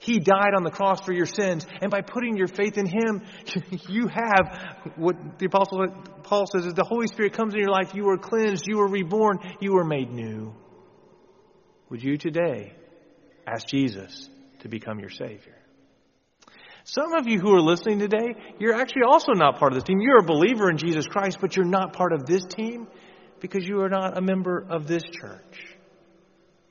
He 0.02 0.18
died 0.18 0.56
on 0.56 0.64
the 0.64 0.72
cross 0.72 1.00
for 1.02 1.14
your 1.14 1.28
sins, 1.28 1.68
and 1.80 1.92
by 1.92 2.02
putting 2.02 2.36
your 2.36 2.48
faith 2.48 2.80
in 2.80 2.88
Him, 2.88 3.22
you 3.88 4.08
have 4.08 4.96
what 4.96 5.38
the 5.38 5.46
Apostle 5.46 5.86
Paul 6.24 6.48
says 6.48 6.66
is 6.66 6.74
the 6.74 6.84
Holy 6.84 7.06
Spirit 7.06 7.34
comes 7.34 7.54
in 7.54 7.60
your 7.60 7.70
life, 7.70 7.94
you 7.94 8.10
are 8.10 8.18
cleansed, 8.18 8.66
you 8.66 8.80
are 8.80 8.88
reborn, 8.88 9.38
you 9.60 9.78
are 9.78 9.84
made 9.84 10.12
new. 10.12 10.56
Would 11.90 12.02
you 12.02 12.18
today 12.18 12.74
ask 13.46 13.68
Jesus 13.68 14.28
to 14.62 14.70
become 14.70 15.00
your 15.00 15.12
Savior? 15.12 15.56
Some 16.84 17.14
of 17.14 17.28
you 17.28 17.40
who 17.40 17.54
are 17.54 17.62
listening 17.62 18.00
today, 18.00 18.34
you're 18.58 18.74
actually 18.74 19.04
also 19.08 19.34
not 19.34 19.60
part 19.60 19.72
of 19.72 19.76
this 19.76 19.84
team. 19.84 20.02
You're 20.02 20.22
a 20.22 20.24
believer 20.24 20.72
in 20.72 20.78
Jesus 20.78 21.06
Christ, 21.06 21.38
but 21.40 21.56
you're 21.56 21.64
not 21.64 21.94
part 21.94 22.12
of 22.12 22.26
this 22.26 22.44
team 22.44 22.88
because 23.40 23.68
you 23.68 23.82
are 23.82 23.90
not 23.90 24.18
a 24.18 24.22
member 24.22 24.66
of 24.68 24.88
this 24.88 25.04
church. 25.04 25.78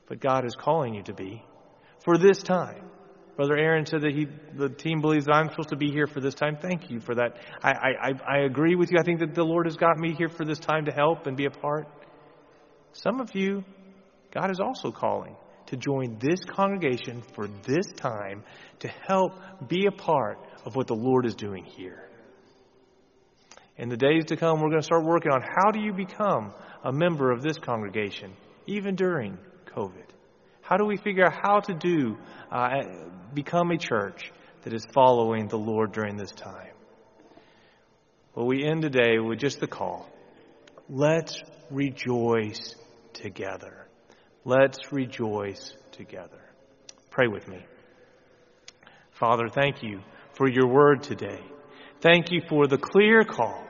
But 0.09 0.19
God 0.19 0.43
is 0.43 0.53
calling 0.53 0.95
you 0.95 1.03
to 1.03 1.13
be 1.13 1.45
for 2.03 2.17
this 2.17 2.43
time. 2.43 2.90
Brother 3.41 3.57
Aaron 3.57 3.87
said 3.87 4.01
that 4.01 4.13
he, 4.13 4.27
the 4.53 4.69
team 4.69 5.01
believes 5.01 5.25
that 5.25 5.33
I'm 5.33 5.49
supposed 5.49 5.69
to 5.69 5.75
be 5.75 5.89
here 5.89 6.05
for 6.05 6.19
this 6.19 6.35
time. 6.35 6.59
Thank 6.61 6.91
you 6.91 6.99
for 6.99 7.15
that. 7.15 7.37
I, 7.63 7.71
I, 7.71 8.35
I 8.35 8.37
agree 8.41 8.75
with 8.75 8.91
you. 8.91 8.99
I 8.99 9.03
think 9.03 9.19
that 9.21 9.33
the 9.33 9.43
Lord 9.43 9.65
has 9.65 9.77
got 9.77 9.97
me 9.97 10.13
here 10.13 10.29
for 10.29 10.45
this 10.45 10.59
time 10.59 10.85
to 10.85 10.91
help 10.91 11.25
and 11.25 11.35
be 11.35 11.45
a 11.45 11.49
part. 11.49 11.87
Some 12.93 13.19
of 13.19 13.33
you, 13.33 13.63
God 14.31 14.51
is 14.51 14.59
also 14.59 14.91
calling 14.91 15.35
to 15.65 15.75
join 15.75 16.19
this 16.19 16.39
congregation 16.45 17.23
for 17.33 17.47
this 17.47 17.87
time 17.95 18.43
to 18.81 18.87
help 19.07 19.33
be 19.67 19.87
a 19.87 19.91
part 19.91 20.37
of 20.63 20.75
what 20.75 20.85
the 20.85 20.93
Lord 20.93 21.25
is 21.25 21.33
doing 21.33 21.65
here. 21.65 22.07
In 23.75 23.89
the 23.89 23.97
days 23.97 24.25
to 24.25 24.37
come, 24.37 24.61
we're 24.61 24.69
going 24.69 24.81
to 24.81 24.85
start 24.85 25.03
working 25.03 25.31
on 25.31 25.41
how 25.41 25.71
do 25.71 25.81
you 25.81 25.93
become 25.93 26.53
a 26.83 26.93
member 26.93 27.31
of 27.31 27.41
this 27.41 27.57
congregation, 27.57 28.33
even 28.67 28.93
during 28.93 29.39
COVID? 29.65 30.11
How 30.71 30.77
do 30.77 30.85
we 30.85 30.95
figure 30.95 31.25
out 31.25 31.33
how 31.33 31.59
to 31.59 31.73
do, 31.73 32.17
uh, 32.49 32.83
become 33.33 33.71
a 33.71 33.77
church 33.77 34.31
that 34.61 34.71
is 34.71 34.85
following 34.93 35.49
the 35.49 35.57
Lord 35.57 35.91
during 35.91 36.15
this 36.15 36.31
time? 36.31 36.71
Well, 38.33 38.45
we 38.45 38.63
end 38.63 38.81
today 38.81 39.19
with 39.19 39.37
just 39.37 39.59
the 39.59 39.67
call. 39.67 40.09
Let's 40.87 41.43
rejoice 41.69 42.77
together. 43.11 43.85
Let's 44.45 44.93
rejoice 44.93 45.75
together. 45.91 46.39
Pray 47.09 47.27
with 47.27 47.49
me. 47.49 47.65
Father, 49.19 49.49
thank 49.49 49.83
you 49.83 49.99
for 50.35 50.49
your 50.49 50.67
word 50.69 51.03
today. 51.03 51.41
Thank 51.99 52.31
you 52.31 52.43
for 52.47 52.67
the 52.67 52.77
clear 52.77 53.25
call, 53.25 53.61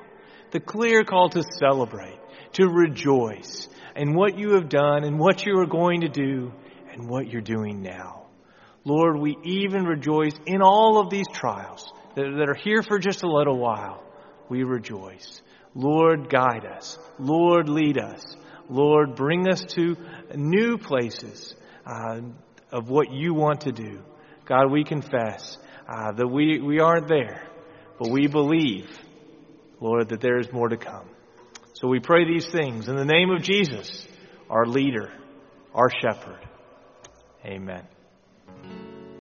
the 0.51 0.59
clear 0.59 1.03
call 1.03 1.29
to 1.29 1.41
celebrate, 1.57 2.19
to 2.53 2.67
rejoice 2.67 3.67
in 3.95 4.13
what 4.13 4.37
you 4.37 4.53
have 4.53 4.69
done 4.69 5.03
and 5.03 5.17
what 5.17 5.47
you 5.47 5.57
are 5.57 5.65
going 5.65 6.01
to 6.01 6.07
do 6.07 6.53
and 6.93 7.09
what 7.09 7.27
you're 7.27 7.41
doing 7.41 7.81
now. 7.81 8.27
Lord, 8.83 9.19
we 9.19 9.37
even 9.43 9.85
rejoice 9.85 10.33
in 10.45 10.61
all 10.61 10.99
of 10.99 11.09
these 11.09 11.27
trials 11.33 11.91
that, 12.15 12.25
are 12.25 12.55
here 12.55 12.81
for 12.81 12.99
just 12.99 13.23
a 13.23 13.31
little 13.31 13.57
while. 13.57 14.03
We 14.49 14.63
rejoice. 14.63 15.41
Lord, 15.75 16.29
guide 16.29 16.65
us. 16.65 16.97
Lord, 17.19 17.69
lead 17.69 17.97
us. 17.97 18.35
Lord, 18.69 19.15
bring 19.15 19.47
us 19.47 19.63
to 19.75 19.95
new 20.35 20.77
places 20.77 21.55
uh, 21.85 22.21
of 22.71 22.89
what 22.89 23.11
you 23.11 23.33
want 23.33 23.61
to 23.61 23.71
do. 23.71 24.01
God, 24.45 24.71
we 24.71 24.83
confess 24.83 25.57
uh, 25.87 26.11
that 26.13 26.27
we, 26.27 26.59
we 26.59 26.79
aren't 26.79 27.07
there, 27.07 27.43
but 27.99 28.09
we 28.09 28.27
believe, 28.27 28.89
Lord, 29.79 30.09
that 30.09 30.21
there 30.21 30.39
is 30.39 30.51
more 30.51 30.69
to 30.69 30.77
come. 30.77 31.07
So 31.73 31.87
we 31.87 31.99
pray 31.99 32.25
these 32.25 32.47
things 32.49 32.87
in 32.87 32.95
the 32.95 33.05
name 33.05 33.29
of 33.29 33.43
Jesus, 33.43 34.07
our 34.49 34.65
leader, 34.65 35.11
our 35.73 35.89
shepherd. 36.01 36.39
Amen. 37.45 37.90